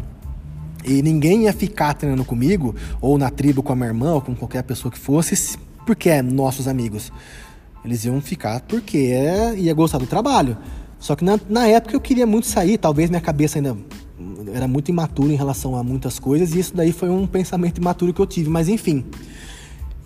E 0.84 1.02
ninguém 1.02 1.42
ia 1.42 1.52
ficar 1.52 1.92
treinando 1.94 2.24
comigo, 2.24 2.72
ou 3.00 3.18
na 3.18 3.30
tribo 3.30 3.64
com 3.64 3.72
a 3.72 3.76
minha 3.76 3.88
irmã, 3.88 4.12
ou 4.12 4.20
com 4.20 4.32
qualquer 4.32 4.62
pessoa 4.62 4.92
que 4.92 4.98
fosse, 4.98 5.58
porque 5.84 6.08
é 6.08 6.22
nossos 6.22 6.68
amigos. 6.68 7.10
Eles 7.84 8.04
iam 8.04 8.20
ficar 8.20 8.60
porque 8.60 8.96
é, 9.12 9.56
ia 9.56 9.74
gostar 9.74 9.98
do 9.98 10.06
trabalho. 10.06 10.56
Só 11.04 11.14
que 11.14 11.22
na, 11.22 11.38
na 11.50 11.66
época 11.66 11.94
eu 11.94 12.00
queria 12.00 12.26
muito 12.26 12.46
sair, 12.46 12.78
talvez 12.78 13.10
minha 13.10 13.20
cabeça 13.20 13.58
ainda 13.58 13.76
era 14.54 14.66
muito 14.66 14.88
imatura 14.88 15.30
em 15.30 15.36
relação 15.36 15.76
a 15.76 15.82
muitas 15.82 16.18
coisas, 16.18 16.54
e 16.54 16.60
isso 16.60 16.74
daí 16.74 16.92
foi 16.92 17.10
um 17.10 17.26
pensamento 17.26 17.76
imaturo 17.76 18.14
que 18.14 18.20
eu 18.22 18.26
tive, 18.26 18.48
mas 18.48 18.70
enfim. 18.70 19.04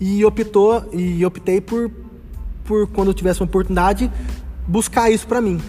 E 0.01 0.25
optou 0.25 0.89
e 0.93 1.25
optei 1.25 1.61
por 1.61 1.89
por 2.65 2.89
quando 2.89 3.09
eu 3.09 3.15
tivesse 3.15 3.41
uma 3.41 3.47
oportunidade 3.47 4.11
buscar 4.67 5.09
isso 5.09 5.25
para 5.25 5.41
mim, 5.41 5.61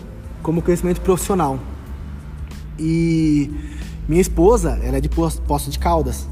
como 0.42 0.64
crescimento 0.64 1.00
profissional. 1.02 1.60
E 2.80 3.52
minha 4.08 4.22
esposa, 4.22 4.80
ela 4.82 4.98
é 4.98 5.00
de 5.00 5.10
Poço 5.10 5.70
de 5.70 5.78
Caldas. 5.78 6.28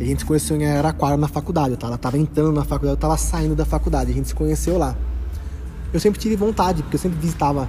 A 0.00 0.04
gente 0.04 0.20
se 0.20 0.24
conheceu 0.24 0.56
em 0.56 0.64
Araquara 0.64 1.18
na 1.18 1.28
faculdade. 1.28 1.76
Ela 1.82 1.96
estava 1.96 2.16
entrando 2.16 2.52
na 2.52 2.64
faculdade, 2.64 2.92
eu 2.92 2.94
estava 2.94 3.18
saindo 3.18 3.54
da 3.54 3.66
faculdade. 3.66 4.10
A 4.10 4.14
gente 4.14 4.28
se 4.28 4.34
conheceu 4.34 4.78
lá. 4.78 4.96
Eu 5.92 6.00
sempre 6.00 6.18
tive 6.18 6.34
vontade, 6.34 6.82
porque 6.82 6.96
eu 6.96 7.00
sempre 7.00 7.18
visitava 7.18 7.68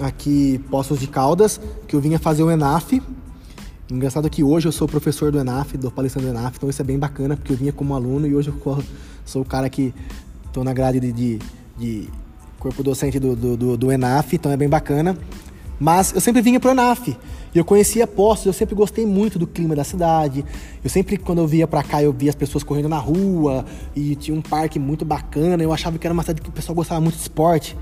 aqui 0.00 0.60
Poços 0.70 0.98
de 0.98 1.06
Caldas, 1.06 1.60
que 1.86 1.94
eu 1.94 2.00
vinha 2.00 2.18
fazer 2.18 2.42
o 2.42 2.50
ENAF. 2.50 3.02
Engraçado 3.90 4.30
que 4.30 4.42
hoje 4.42 4.68
eu 4.68 4.72
sou 4.72 4.86
professor 4.86 5.32
do 5.32 5.38
ENAF, 5.38 5.76
do 5.76 5.90
palestrante 5.90 6.28
do 6.28 6.32
ENAF, 6.32 6.56
então 6.56 6.70
isso 6.70 6.80
é 6.80 6.84
bem 6.84 6.98
bacana, 6.98 7.36
porque 7.36 7.52
eu 7.52 7.56
vinha 7.56 7.72
como 7.72 7.94
aluno 7.94 8.26
e 8.26 8.34
hoje 8.34 8.48
eu 8.48 8.84
sou 9.24 9.42
o 9.42 9.44
cara 9.44 9.68
que 9.68 9.92
estou 10.46 10.62
na 10.62 10.72
grade 10.72 11.00
de, 11.00 11.12
de, 11.12 11.38
de, 11.76 12.08
corpo 12.58 12.82
docente 12.82 13.18
do, 13.18 13.34
do, 13.34 13.76
do, 13.76 13.92
ENAF, 13.92 14.36
então 14.36 14.52
é 14.52 14.56
bem 14.56 14.68
bacana. 14.68 15.16
Mas 15.78 16.12
eu 16.12 16.20
sempre 16.20 16.42
vinha 16.42 16.60
pro 16.60 16.70
ENAF. 16.70 17.16
E 17.54 17.58
eu 17.58 17.64
conhecia 17.64 18.06
Poços, 18.06 18.46
eu 18.46 18.52
sempre 18.52 18.74
gostei 18.74 19.06
muito 19.06 19.38
do 19.38 19.46
clima 19.46 19.74
da 19.74 19.82
cidade. 19.82 20.44
Eu 20.84 20.90
sempre, 20.90 21.16
quando 21.16 21.38
eu 21.38 21.46
via 21.46 21.66
para 21.66 21.82
cá, 21.82 22.02
eu 22.02 22.12
via 22.12 22.28
as 22.28 22.36
pessoas 22.36 22.62
correndo 22.62 22.88
na 22.88 22.98
rua 22.98 23.64
e 23.96 24.14
tinha 24.14 24.36
um 24.36 24.42
parque 24.42 24.78
muito 24.78 25.04
bacana. 25.04 25.62
Eu 25.62 25.72
achava 25.72 25.98
que 25.98 26.06
era 26.06 26.12
uma 26.12 26.22
cidade 26.22 26.42
que 26.42 26.48
o 26.48 26.52
pessoal 26.52 26.76
gostava 26.76 27.00
muito 27.00 27.14
de 27.14 27.22
esporte. 27.22 27.76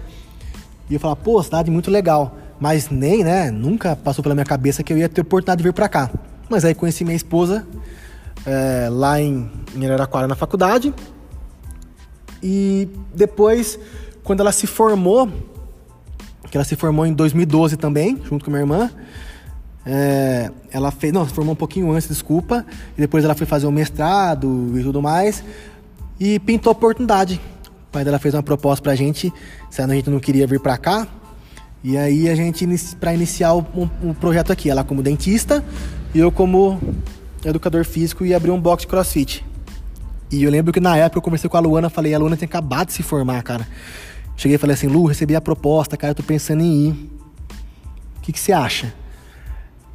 E 0.88 0.94
eu 0.94 1.00
falava, 1.00 1.20
pô, 1.20 1.42
cidade 1.42 1.70
muito 1.70 1.90
legal. 1.90 2.36
Mas 2.60 2.90
nem, 2.90 3.22
né, 3.22 3.50
nunca 3.50 3.94
passou 3.94 4.22
pela 4.22 4.34
minha 4.34 4.44
cabeça 4.44 4.82
que 4.82 4.92
eu 4.92 4.98
ia 4.98 5.08
ter 5.08 5.20
oportunidade 5.20 5.58
de 5.58 5.68
vir 5.68 5.72
para 5.72 5.88
cá. 5.88 6.10
Mas 6.48 6.64
aí 6.64 6.74
conheci 6.74 7.04
minha 7.04 7.16
esposa 7.16 7.66
é, 8.44 8.88
lá 8.90 9.20
em, 9.20 9.50
em 9.76 9.86
Araraquara 9.86 10.26
na 10.26 10.34
faculdade. 10.34 10.92
E 12.42 12.88
depois, 13.14 13.78
quando 14.24 14.40
ela 14.40 14.52
se 14.52 14.66
formou, 14.66 15.28
que 16.50 16.56
ela 16.56 16.64
se 16.64 16.76
formou 16.76 17.06
em 17.06 17.12
2012 17.12 17.76
também, 17.76 18.20
junto 18.24 18.44
com 18.44 18.50
minha 18.50 18.62
irmã, 18.62 18.90
é, 19.84 20.50
ela 20.70 20.90
fez, 20.90 21.12
não, 21.12 21.26
se 21.26 21.32
formou 21.32 21.52
um 21.52 21.56
pouquinho 21.56 21.90
antes, 21.92 22.08
desculpa, 22.08 22.64
e 22.96 23.00
depois 23.00 23.24
ela 23.24 23.34
foi 23.34 23.46
fazer 23.46 23.66
o 23.66 23.72
mestrado 23.72 24.72
e 24.78 24.82
tudo 24.82 25.00
mais, 25.00 25.42
e 26.18 26.38
pintou 26.38 26.70
a 26.70 26.72
oportunidade 26.72 27.40
o 27.88 27.90
pai 27.90 28.04
dela 28.04 28.18
fez 28.18 28.34
uma 28.34 28.42
proposta 28.42 28.82
pra 28.82 28.94
gente, 28.94 29.32
se 29.70 29.80
a 29.80 29.88
gente 29.88 30.10
não 30.10 30.20
queria 30.20 30.46
vir 30.46 30.60
pra 30.60 30.76
cá. 30.76 31.08
E 31.82 31.96
aí 31.96 32.28
a 32.28 32.34
gente, 32.34 32.66
para 33.00 33.14
iniciar 33.14 33.54
o, 33.54 33.66
um, 34.02 34.12
projeto 34.12 34.52
aqui, 34.52 34.68
ela 34.68 34.84
como 34.84 35.02
dentista 35.02 35.64
e 36.14 36.18
eu 36.18 36.30
como 36.30 36.78
educador 37.44 37.84
físico 37.84 38.26
e 38.26 38.34
abrir 38.34 38.50
um 38.50 38.60
box 38.60 38.82
de 38.82 38.88
crossfit. 38.88 39.44
E 40.30 40.42
eu 40.42 40.50
lembro 40.50 40.70
que 40.70 40.80
na 40.80 40.96
época 40.96 41.18
eu 41.18 41.22
conversei 41.22 41.48
com 41.48 41.56
a 41.56 41.60
Luana, 41.60 41.88
falei, 41.88 42.12
a 42.12 42.18
Luana 42.18 42.36
tem 42.36 42.46
acabado 42.46 42.88
de 42.88 42.92
se 42.92 43.02
formar, 43.02 43.42
cara. 43.42 43.66
Cheguei 44.36 44.56
e 44.56 44.58
falei 44.58 44.74
assim, 44.74 44.86
Lu, 44.86 45.06
recebi 45.06 45.34
a 45.34 45.40
proposta, 45.40 45.96
cara, 45.96 46.10
eu 46.10 46.14
tô 46.14 46.22
pensando 46.22 46.62
em 46.62 46.88
ir. 46.88 46.92
O 48.18 48.20
que, 48.20 48.32
que 48.32 48.38
você 48.38 48.52
acha? 48.52 48.92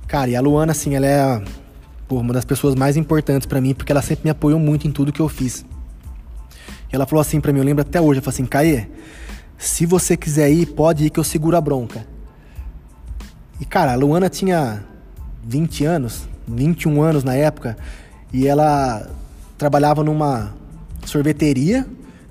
Cara, 0.07 0.31
e 0.31 0.35
a 0.35 0.41
Luana, 0.41 0.71
assim, 0.71 0.95
ela 0.95 1.05
é 1.05 1.43
pô, 2.07 2.17
uma 2.17 2.33
das 2.33 2.43
pessoas 2.43 2.73
mais 2.73 2.97
importantes 2.97 3.45
para 3.45 3.61
mim, 3.61 3.75
porque 3.75 3.91
ela 3.91 4.01
sempre 4.01 4.23
me 4.23 4.31
apoiou 4.31 4.59
muito 4.59 4.87
em 4.87 4.91
tudo 4.91 5.11
que 5.11 5.19
eu 5.19 5.29
fiz. 5.29 5.63
Ela 6.93 7.07
falou 7.07 7.21
assim 7.21 7.41
para 7.41 7.51
mim, 7.51 7.57
eu 7.57 7.65
lembro 7.65 7.81
até 7.81 7.99
hoje, 7.99 8.19
ela 8.19 8.21
falou 8.21 8.35
assim, 8.35 8.45
Caê, 8.45 8.85
se 9.57 9.83
você 9.83 10.15
quiser 10.15 10.51
ir, 10.51 10.67
pode 10.67 11.05
ir 11.05 11.09
que 11.09 11.19
eu 11.19 11.23
seguro 11.23 11.57
a 11.57 11.61
bronca. 11.61 12.05
E 13.59 13.65
cara, 13.65 13.93
a 13.93 13.95
Luana 13.95 14.29
tinha 14.29 14.83
20 15.43 15.85
anos, 15.85 16.29
21 16.47 17.01
anos 17.01 17.23
na 17.23 17.33
época, 17.33 17.75
e 18.31 18.47
ela 18.47 19.09
trabalhava 19.57 20.03
numa 20.03 20.53
sorveteria, 21.03 21.83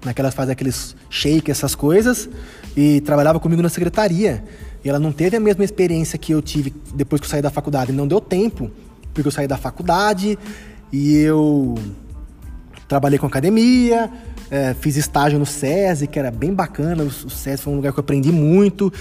naquelas 0.05 0.33
faz 0.33 0.49
aqueles 0.49 0.95
shake, 1.11 1.51
essas 1.51 1.75
coisas, 1.75 2.29
e 2.77 3.01
trabalhava 3.01 3.41
comigo 3.41 3.63
na 3.63 3.69
secretaria. 3.69 4.45
E 4.85 4.89
ela 4.89 5.01
não 5.01 5.11
teve 5.11 5.37
a 5.37 5.41
mesma 5.41 5.65
experiência 5.65 6.17
que 6.17 6.31
eu 6.31 6.41
tive 6.41 6.73
depois 6.95 7.21
que 7.21 7.27
eu 7.27 7.31
saí 7.31 7.43
da 7.43 7.51
faculdade. 7.51 7.91
Não 7.91 8.07
deu 8.07 8.21
tempo, 8.21 8.71
porque 9.13 9.27
eu 9.27 9.33
saí 9.33 9.49
da 9.49 9.57
faculdade 9.57 10.39
e 10.93 11.17
eu 11.17 11.75
trabalhei 12.89 13.19
com 13.19 13.27
academia, 13.27 14.11
é, 14.51 14.75
fiz 14.75 14.97
estágio 14.97 15.39
no 15.39 15.47
SESI, 15.47 16.07
que 16.07 16.19
era 16.19 16.31
bem 16.31 16.53
bacana. 16.53 17.05
O 17.05 17.11
SESI 17.11 17.63
foi 17.63 17.73
um 17.73 17.77
lugar 17.77 17.93
que 17.93 17.99
eu 17.99 18.03
aprendi 18.03 18.31
muito. 18.31 18.93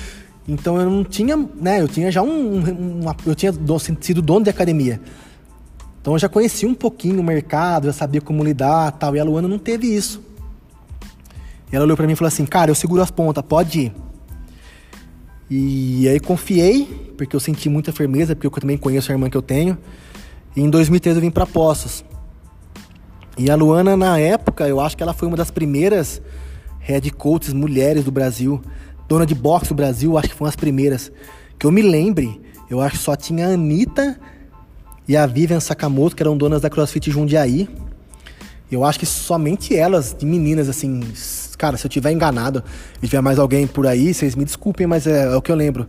Então 0.48 0.80
eu 0.80 0.90
não 0.90 1.04
tinha, 1.04 1.38
né? 1.60 1.82
Eu 1.82 1.88
tinha 1.88 2.12
já 2.12 2.22
um, 2.22 3.02
uma, 3.02 3.16
eu 3.26 3.36
tinha 3.36 3.54
sido 4.00 4.22
dono 4.22 4.44
de 4.44 4.50
academia. 4.50 5.00
Então 6.02 6.14
eu 6.14 6.20
já 6.20 6.28
conhecia 6.28 6.68
um 6.68 6.74
pouquinho 6.74 7.20
o 7.20 7.24
mercado, 7.24 7.86
já 7.86 7.94
sabia 7.94 8.22
como 8.22 8.44
lidar, 8.44 8.92
tal. 8.94 9.16
E 9.16 9.20
a 9.20 9.24
Luana 9.24 9.48
não 9.48 9.60
teve 9.60 9.88
isso. 9.88 10.22
Ela 11.72 11.86
olhou 11.86 11.96
para 11.96 12.08
mim 12.08 12.14
e 12.14 12.16
falou 12.16 12.28
assim: 12.28 12.46
"Cara, 12.46 12.72
eu 12.72 12.76
seguro 12.76 13.02
as 13.02 13.12
pontas, 13.12 13.44
pode 13.48 13.80
ir". 13.80 13.94
E 15.50 16.08
aí 16.08 16.20
confiei, 16.20 17.14
porque 17.18 17.36
eu 17.36 17.40
senti 17.40 17.68
muita 17.68 17.92
firmeza, 17.92 18.34
porque 18.34 18.48
eu 18.48 18.52
também 18.52 18.78
conheço 18.78 19.12
a 19.12 19.16
irmã 19.16 19.30
que 19.30 19.36
eu 19.36 19.42
tenho. 19.42 19.78
E 20.56 20.62
em 20.62 20.70
2013 20.70 21.18
eu 21.18 21.22
vim 21.22 21.30
para 21.30 21.46
Poços. 21.46 22.06
E 23.38 23.50
a 23.50 23.56
Luana, 23.56 23.96
na 23.96 24.20
época, 24.20 24.68
eu 24.68 24.80
acho 24.80 24.96
que 24.98 25.04
ela 25.04 25.14
foi 25.14 25.28
uma 25.28 25.38
das 25.38 25.50
primeiras 25.50 26.22
head 26.80 27.10
coaches 27.12 27.54
mulheres 27.54 28.04
do 28.04 28.12
Brasil. 28.12 28.62
Dona 29.08 29.26
de 29.26 29.36
boxe 29.36 29.70
do 29.70 29.76
Brasil, 29.76 30.18
acho 30.18 30.30
que 30.30 30.36
foi 30.36 30.46
uma 30.46 30.50
das 30.50 30.56
primeiras. 30.56 31.12
Que 31.58 31.66
eu 31.66 31.72
me 31.72 31.82
lembre, 31.82 32.42
eu 32.70 32.82
acho 32.82 32.98
que 32.98 33.04
só 33.04 33.16
tinha 33.16 33.48
a 33.48 33.54
Anitta 33.54 34.20
e 35.08 35.16
a 35.16 35.26
Vivian 35.26 35.60
Sakamoto, 35.60 36.16
que 36.16 36.24
eram 36.24 36.38
donas 36.38 36.62
da 36.62 36.70
CrossFit 36.70 37.12
Jundiaí. 37.12 37.68
Eu 38.72 38.86
acho 38.86 39.00
que 39.00 39.06
somente 39.06 39.76
elas, 39.76 40.16
de 40.18 40.26
meninas, 40.26 40.70
assim. 40.70 41.02
Cara, 41.58 41.78
se 41.78 41.86
eu 41.86 41.90
tiver 41.90 42.12
enganado 42.12 42.64
e 43.04 43.08
tiver 43.08 43.22
mais 43.22 43.38
alguém 43.38 43.68
por 43.68 43.86
aí, 43.86 44.14
vocês 44.14 44.36
me 44.36 44.46
desculpem, 44.46 44.88
mas 44.88 45.06
é, 45.06 45.26
é 45.26 45.36
o 45.36 45.42
que 45.42 45.52
eu 45.52 45.56
lembro. 45.56 45.88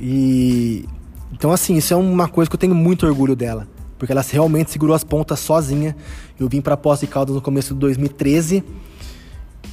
E. 0.00 0.86
Então, 1.30 1.52
assim, 1.52 1.76
isso 1.76 1.92
é 1.92 1.96
uma 1.96 2.26
coisa 2.26 2.48
que 2.48 2.56
eu 2.56 2.60
tenho 2.60 2.74
muito 2.74 3.06
orgulho 3.06 3.36
dela. 3.36 3.68
Porque 3.98 4.12
ela 4.12 4.22
realmente 4.22 4.70
segurou 4.70 4.94
as 4.94 5.02
pontas 5.02 5.40
sozinha. 5.40 5.96
Eu 6.38 6.48
vim 6.48 6.60
para 6.60 6.76
Poço 6.76 7.04
de 7.04 7.10
Caldas 7.10 7.34
no 7.34 7.42
começo 7.42 7.74
de 7.74 7.80
2013. 7.80 8.62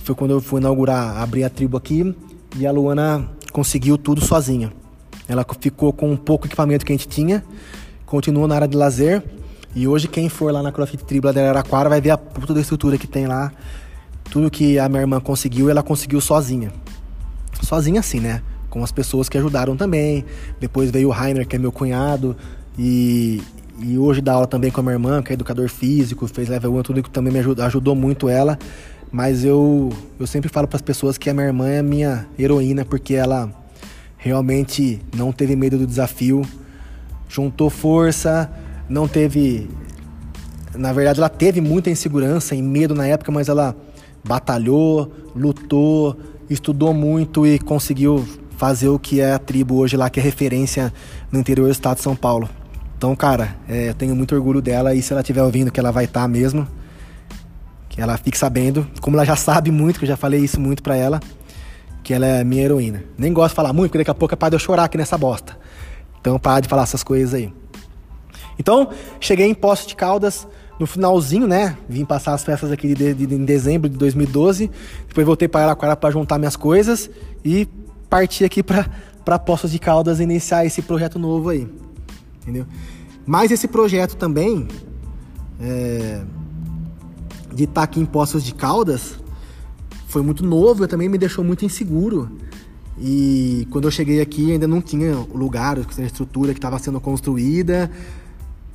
Foi 0.03 0.15
quando 0.15 0.31
eu 0.31 0.41
fui 0.41 0.59
inaugurar, 0.59 1.17
abrir 1.17 1.43
a 1.43 1.49
tribo 1.49 1.77
aqui. 1.77 2.15
E 2.57 2.65
a 2.65 2.71
Luana 2.71 3.29
conseguiu 3.51 3.97
tudo 3.97 4.21
sozinha. 4.21 4.73
Ela 5.27 5.45
ficou 5.59 5.93
com 5.93 6.11
um 6.11 6.17
pouco 6.17 6.47
equipamento 6.47 6.85
que 6.85 6.91
a 6.91 6.95
gente 6.95 7.07
tinha. 7.07 7.43
Continuou 8.05 8.47
na 8.47 8.55
área 8.55 8.67
de 8.67 8.75
lazer. 8.75 9.23
E 9.75 9.87
hoje 9.87 10.07
quem 10.07 10.29
for 10.29 10.53
lá 10.53 10.63
na 10.63 10.71
CrossFit 10.71 11.03
Tribo 11.03 11.31
da 11.33 11.41
Araraquara 11.41 11.89
vai 11.89 11.99
ver 11.99 12.11
a 12.11 12.17
puta 12.17 12.53
da 12.53 12.61
estrutura 12.61 12.97
que 12.97 13.07
tem 13.07 13.27
lá. 13.27 13.51
Tudo 14.31 14.49
que 14.49 14.79
a 14.79 14.87
minha 14.87 15.01
irmã 15.01 15.19
conseguiu, 15.19 15.69
ela 15.69 15.83
conseguiu 15.83 16.21
sozinha. 16.21 16.71
Sozinha 17.61 17.99
assim, 17.99 18.19
né? 18.19 18.41
Com 18.69 18.83
as 18.83 18.91
pessoas 18.91 19.27
que 19.27 19.37
ajudaram 19.37 19.75
também. 19.75 20.23
Depois 20.59 20.91
veio 20.91 21.09
o 21.09 21.11
Rainer, 21.11 21.45
que 21.47 21.55
é 21.55 21.59
meu 21.59 21.71
cunhado. 21.71 22.35
E, 22.77 23.41
e 23.79 23.97
hoje 23.97 24.21
dá 24.21 24.33
aula 24.33 24.47
também 24.47 24.71
com 24.71 24.79
a 24.79 24.83
minha 24.83 24.93
irmã, 24.93 25.21
que 25.21 25.31
é 25.31 25.33
educador 25.33 25.69
físico, 25.69 26.27
fez 26.27 26.47
level 26.47 26.75
1, 26.75 26.83
tudo 26.83 27.03
que 27.03 27.09
também 27.09 27.31
me 27.31 27.39
ajudou, 27.39 27.65
ajudou 27.65 27.95
muito 27.95 28.29
ela. 28.29 28.57
Mas 29.11 29.43
eu, 29.43 29.91
eu 30.19 30.25
sempre 30.27 30.49
falo 30.49 30.67
para 30.67 30.77
as 30.77 30.81
pessoas 30.81 31.17
que 31.17 31.29
a 31.29 31.33
minha 31.33 31.47
irmã 31.47 31.67
é 31.67 31.81
minha 31.81 32.27
heroína, 32.37 32.85
porque 32.85 33.13
ela 33.13 33.49
realmente 34.17 35.01
não 35.15 35.31
teve 35.31 35.55
medo 35.55 35.77
do 35.77 35.85
desafio, 35.85 36.41
juntou 37.27 37.69
força, 37.69 38.51
não 38.89 39.07
teve. 39.07 39.69
Na 40.73 40.91
verdade, 40.91 41.19
ela 41.19 41.29
teve 41.29 41.61
muita 41.61 41.89
insegurança 41.89 42.55
e 42.55 42.61
medo 42.61 42.95
na 42.95 43.07
época, 43.07 43.31
mas 43.31 43.47
ela 43.47 43.75
batalhou, 44.23 45.11
lutou, 45.35 46.17
estudou 46.49 46.93
muito 46.93 47.45
e 47.45 47.59
conseguiu 47.59 48.25
fazer 48.57 48.89
o 48.89 48.97
que 48.97 49.21
é 49.21 49.33
a 49.33 49.39
tribo 49.39 49.75
hoje 49.75 49.95
lá, 49.95 50.09
que 50.09 50.19
é 50.19 50.23
referência 50.23 50.93
no 51.31 51.39
interior 51.39 51.65
do 51.65 51.71
estado 51.71 51.97
de 51.97 52.03
São 52.03 52.15
Paulo. 52.15 52.49
Então, 52.97 53.15
cara, 53.15 53.55
é, 53.67 53.89
eu 53.89 53.93
tenho 53.93 54.15
muito 54.15 54.33
orgulho 54.33 54.61
dela 54.61 54.95
e 54.95 55.01
se 55.01 55.11
ela 55.11 55.21
estiver 55.21 55.43
ouvindo 55.43 55.71
que 55.71 55.79
ela 55.79 55.91
vai 55.91 56.05
estar 56.05 56.21
tá 56.21 56.27
mesmo, 56.27 56.67
que 57.89 58.01
ela 58.01 58.17
fique 58.17 58.37
sabendo, 58.37 58.87
como 59.01 59.17
ela 59.17 59.25
já 59.25 59.35
sabe 59.35 59.71
muito, 59.71 59.99
que 59.99 60.05
eu 60.05 60.09
já 60.09 60.17
falei 60.17 60.41
isso 60.41 60.59
muito 60.59 60.81
pra 60.81 60.95
ela, 60.95 61.19
que 62.03 62.13
ela 62.13 62.25
é 62.25 62.43
minha 62.43 62.63
heroína. 62.63 63.03
Nem 63.17 63.33
gosto 63.33 63.51
de 63.51 63.55
falar 63.55 63.73
muito, 63.73 63.91
porque 63.91 63.99
daqui 63.99 64.11
a 64.11 64.15
pouco 64.15 64.33
é 64.33 64.37
para 64.37 64.49
de 64.49 64.55
eu 64.55 64.59
chorar 64.59 64.85
aqui 64.85 64.97
nessa 64.97 65.17
bosta. 65.17 65.57
Então, 66.21 66.39
para 66.39 66.61
de 66.61 66.69
falar 66.69 66.83
essas 66.83 67.03
coisas 67.03 67.33
aí. 67.33 67.53
Então, 68.57 68.89
cheguei 69.19 69.47
em 69.47 69.53
Poço 69.53 69.87
de 69.87 69.95
Caldas 69.95 70.47
no 70.79 70.87
finalzinho, 70.87 71.47
né? 71.47 71.77
Vim 71.87 72.05
passar 72.05 72.33
as 72.33 72.43
festas 72.43 72.71
aqui 72.71 72.93
de, 72.93 73.13
de, 73.13 73.25
de 73.25 73.35
em 73.35 73.45
dezembro 73.45 73.89
de 73.89 73.97
2012. 73.97 74.71
Depois 75.07 75.25
voltei 75.25 75.47
para 75.47 75.65
Araquara 75.65 75.95
para 75.95 76.11
juntar 76.11 76.37
minhas 76.37 76.55
coisas 76.55 77.09
e 77.43 77.67
parti 78.09 78.43
aqui 78.43 78.63
para 78.63 79.39
Poços 79.39 79.71
de 79.71 79.79
Caldas 79.79 80.19
iniciar 80.19 80.65
esse 80.65 80.81
projeto 80.81 81.19
novo 81.19 81.49
aí. 81.49 81.67
Entendeu? 82.45 82.67
Mas 83.25 83.49
esse 83.49 83.67
projeto 83.67 84.15
também 84.15 84.67
é, 85.59 86.23
de 87.51 87.63
estar 87.63 87.73
tá 87.73 87.83
aqui 87.83 87.99
em 87.99 88.05
Poços 88.05 88.43
de 88.43 88.53
Caldas 88.53 89.15
foi 90.07 90.21
muito 90.21 90.45
novo, 90.45 90.83
eu 90.83 90.87
também 90.87 91.09
me 91.09 91.17
deixou 91.17 91.43
muito 91.43 91.65
inseguro. 91.65 92.29
E 92.97 93.67
quando 93.71 93.85
eu 93.85 93.91
cheguei 93.91 94.21
aqui 94.21 94.51
ainda 94.51 94.67
não 94.67 94.79
tinha 94.79 95.17
o 95.17 95.35
lugar, 95.35 95.77
a 95.77 96.01
estrutura 96.01 96.53
que 96.53 96.59
estava 96.59 96.79
sendo 96.79 97.01
construída. 97.01 97.91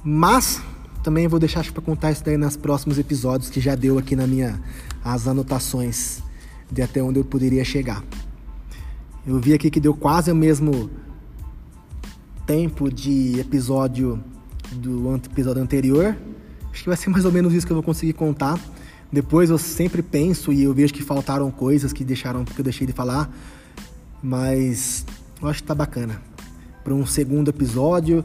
Mas 0.03 0.61
também 1.03 1.29
vou 1.29 1.39
deixar 1.39 1.65
para 1.73 1.81
contar 1.81 2.11
isso 2.11 2.25
daí 2.25 2.37
nos 2.37 2.57
próximos 2.57 2.99
episódios 2.99 3.49
que 3.49 3.61
já 3.61 3.75
deu 3.75 3.99
aqui 3.99 4.17
na 4.17 4.27
minha 4.27 4.61
as 5.03 5.27
anotações 5.27 6.23
de 6.71 6.83
até 6.83 7.03
onde 7.03 7.19
eu 7.19 7.25
poderia 7.25 7.65
chegar. 7.65 8.05
Eu 9.27 9.39
vi 9.39 9.55
aqui 9.55 9.71
que 9.71 9.81
deu 9.81 9.95
quase 9.95 10.31
o 10.31 10.35
mesmo 10.35 10.91
tempo 12.51 12.91
de 12.91 13.39
episódio 13.39 14.21
do 14.73 15.15
episódio 15.15 15.63
anterior. 15.63 16.17
Acho 16.73 16.83
que 16.83 16.89
vai 16.89 16.97
ser 16.97 17.09
mais 17.09 17.25
ou 17.25 17.31
menos 17.31 17.55
isso 17.55 17.65
que 17.65 17.71
eu 17.71 17.77
vou 17.77 17.83
conseguir 17.85 18.13
contar. 18.13 18.59
Depois 19.13 19.51
eu 19.51 19.57
sempre 19.57 20.03
penso 20.03 20.53
e 20.53 20.65
eu 20.65 20.75
vejo 20.75 20.93
que 20.93 21.01
faltaram 21.01 21.49
coisas 21.53 21.93
que 21.93 22.03
deixaram 22.03 22.45
que 22.45 22.59
eu 22.59 22.65
deixei 22.65 22.89
de 22.89 22.93
falar, 22.93 23.31
mas 24.21 25.07
eu 25.41 25.47
acho 25.47 25.63
que 25.63 25.69
tá 25.69 25.77
bacana. 25.77 26.21
Para 26.83 26.93
um 26.93 27.07
segundo 27.07 27.51
episódio, 27.51 28.25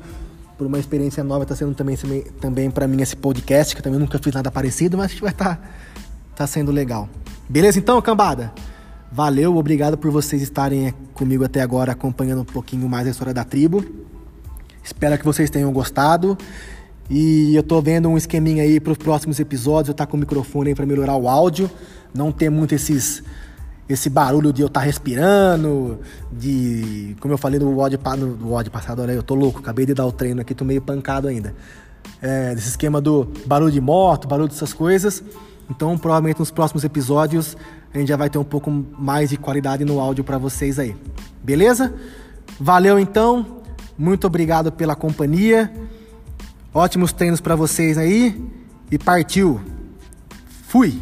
por 0.57 0.65
uma 0.65 0.79
experiência 0.79 1.23
nova, 1.23 1.43
está 1.43 1.55
sendo 1.55 1.75
também, 1.75 1.95
também 2.41 2.71
para 2.71 2.87
mim 2.87 3.03
esse 3.03 3.15
podcast, 3.15 3.75
que 3.75 3.79
eu 3.79 3.83
também 3.83 3.99
nunca 3.99 4.17
fiz 4.17 4.33
nada 4.33 4.49
parecido, 4.49 4.97
mas 4.97 5.05
acho 5.05 5.17
que 5.17 5.21
vai 5.21 5.33
estar 5.33 5.55
tá, 5.55 5.69
tá 6.35 6.47
sendo 6.47 6.71
legal. 6.71 7.07
Beleza 7.47 7.77
então, 7.77 8.01
cambada? 8.01 8.51
Valeu, 9.11 9.55
obrigado 9.55 9.99
por 9.99 10.09
vocês 10.09 10.41
estarem 10.41 10.95
comigo 11.13 11.45
até 11.45 11.61
agora, 11.61 11.91
acompanhando 11.91 12.41
um 12.41 12.45
pouquinho 12.45 12.89
mais 12.89 13.05
a 13.05 13.11
história 13.11 13.31
da 13.31 13.43
tribo. 13.43 13.85
Espero 14.85 15.17
que 15.17 15.25
vocês 15.25 15.49
tenham 15.49 15.73
gostado. 15.73 16.37
E 17.09 17.55
eu 17.55 17.63
tô 17.63 17.81
vendo 17.81 18.07
um 18.07 18.15
esqueminha 18.15 18.61
aí 18.61 18.79
para 18.79 18.91
os 18.91 18.97
próximos 18.99 19.39
episódios, 19.39 19.89
eu 19.89 19.95
tá 19.95 20.05
com 20.05 20.15
o 20.15 20.19
microfone 20.19 20.69
aí 20.69 20.75
para 20.75 20.85
melhorar 20.85 21.15
o 21.15 21.27
áudio, 21.27 21.69
não 22.13 22.31
ter 22.31 22.51
muito 22.51 22.75
esses 22.75 23.23
esse 23.87 24.09
barulho 24.09 24.51
de 24.51 24.61
eu 24.61 24.67
estar 24.67 24.79
tá 24.79 24.85
respirando, 24.85 25.99
de. 26.31 27.15
Como 27.19 27.33
eu 27.33 27.37
falei 27.37 27.59
no 27.59 27.69
WOD, 27.71 27.99
no 28.17 28.49
WOD 28.49 28.69
passado, 28.69 29.01
olha, 29.01 29.11
eu 29.11 29.23
tô 29.23 29.35
louco, 29.35 29.59
acabei 29.59 29.85
de 29.85 29.93
dar 29.93 30.05
o 30.05 30.11
treino 30.11 30.41
aqui, 30.41 30.53
tô 30.55 30.65
meio 30.65 30.81
pancado 30.81 31.27
ainda. 31.27 31.53
É, 32.21 32.53
desse 32.53 32.69
esquema 32.69 33.01
do 33.01 33.27
barulho 33.45 33.71
de 33.71 33.81
moto, 33.81 34.27
barulho 34.27 34.49
dessas 34.49 34.73
coisas. 34.73 35.23
Então, 35.69 35.97
provavelmente 35.97 36.39
nos 36.39 36.51
próximos 36.51 36.83
episódios 36.83 37.57
a 37.91 37.97
gente 37.97 38.09
já 38.09 38.17
vai 38.17 38.29
ter 38.29 38.37
um 38.37 38.43
pouco 38.43 38.69
mais 38.71 39.29
de 39.29 39.37
qualidade 39.37 39.83
no 39.85 39.99
áudio 39.99 40.23
para 40.23 40.37
vocês 40.37 40.77
aí. 40.77 40.95
Beleza? 41.43 41.93
Valeu 42.59 42.99
então. 42.99 43.64
Muito 43.97 44.27
obrigado 44.27 44.71
pela 44.71 44.95
companhia. 44.95 45.71
Ótimos 46.73 47.13
treinos 47.13 47.39
para 47.39 47.55
vocês 47.55 47.97
aí 47.97 48.41
e 48.91 48.97
partiu. 48.97 49.61
Fui. 50.67 51.01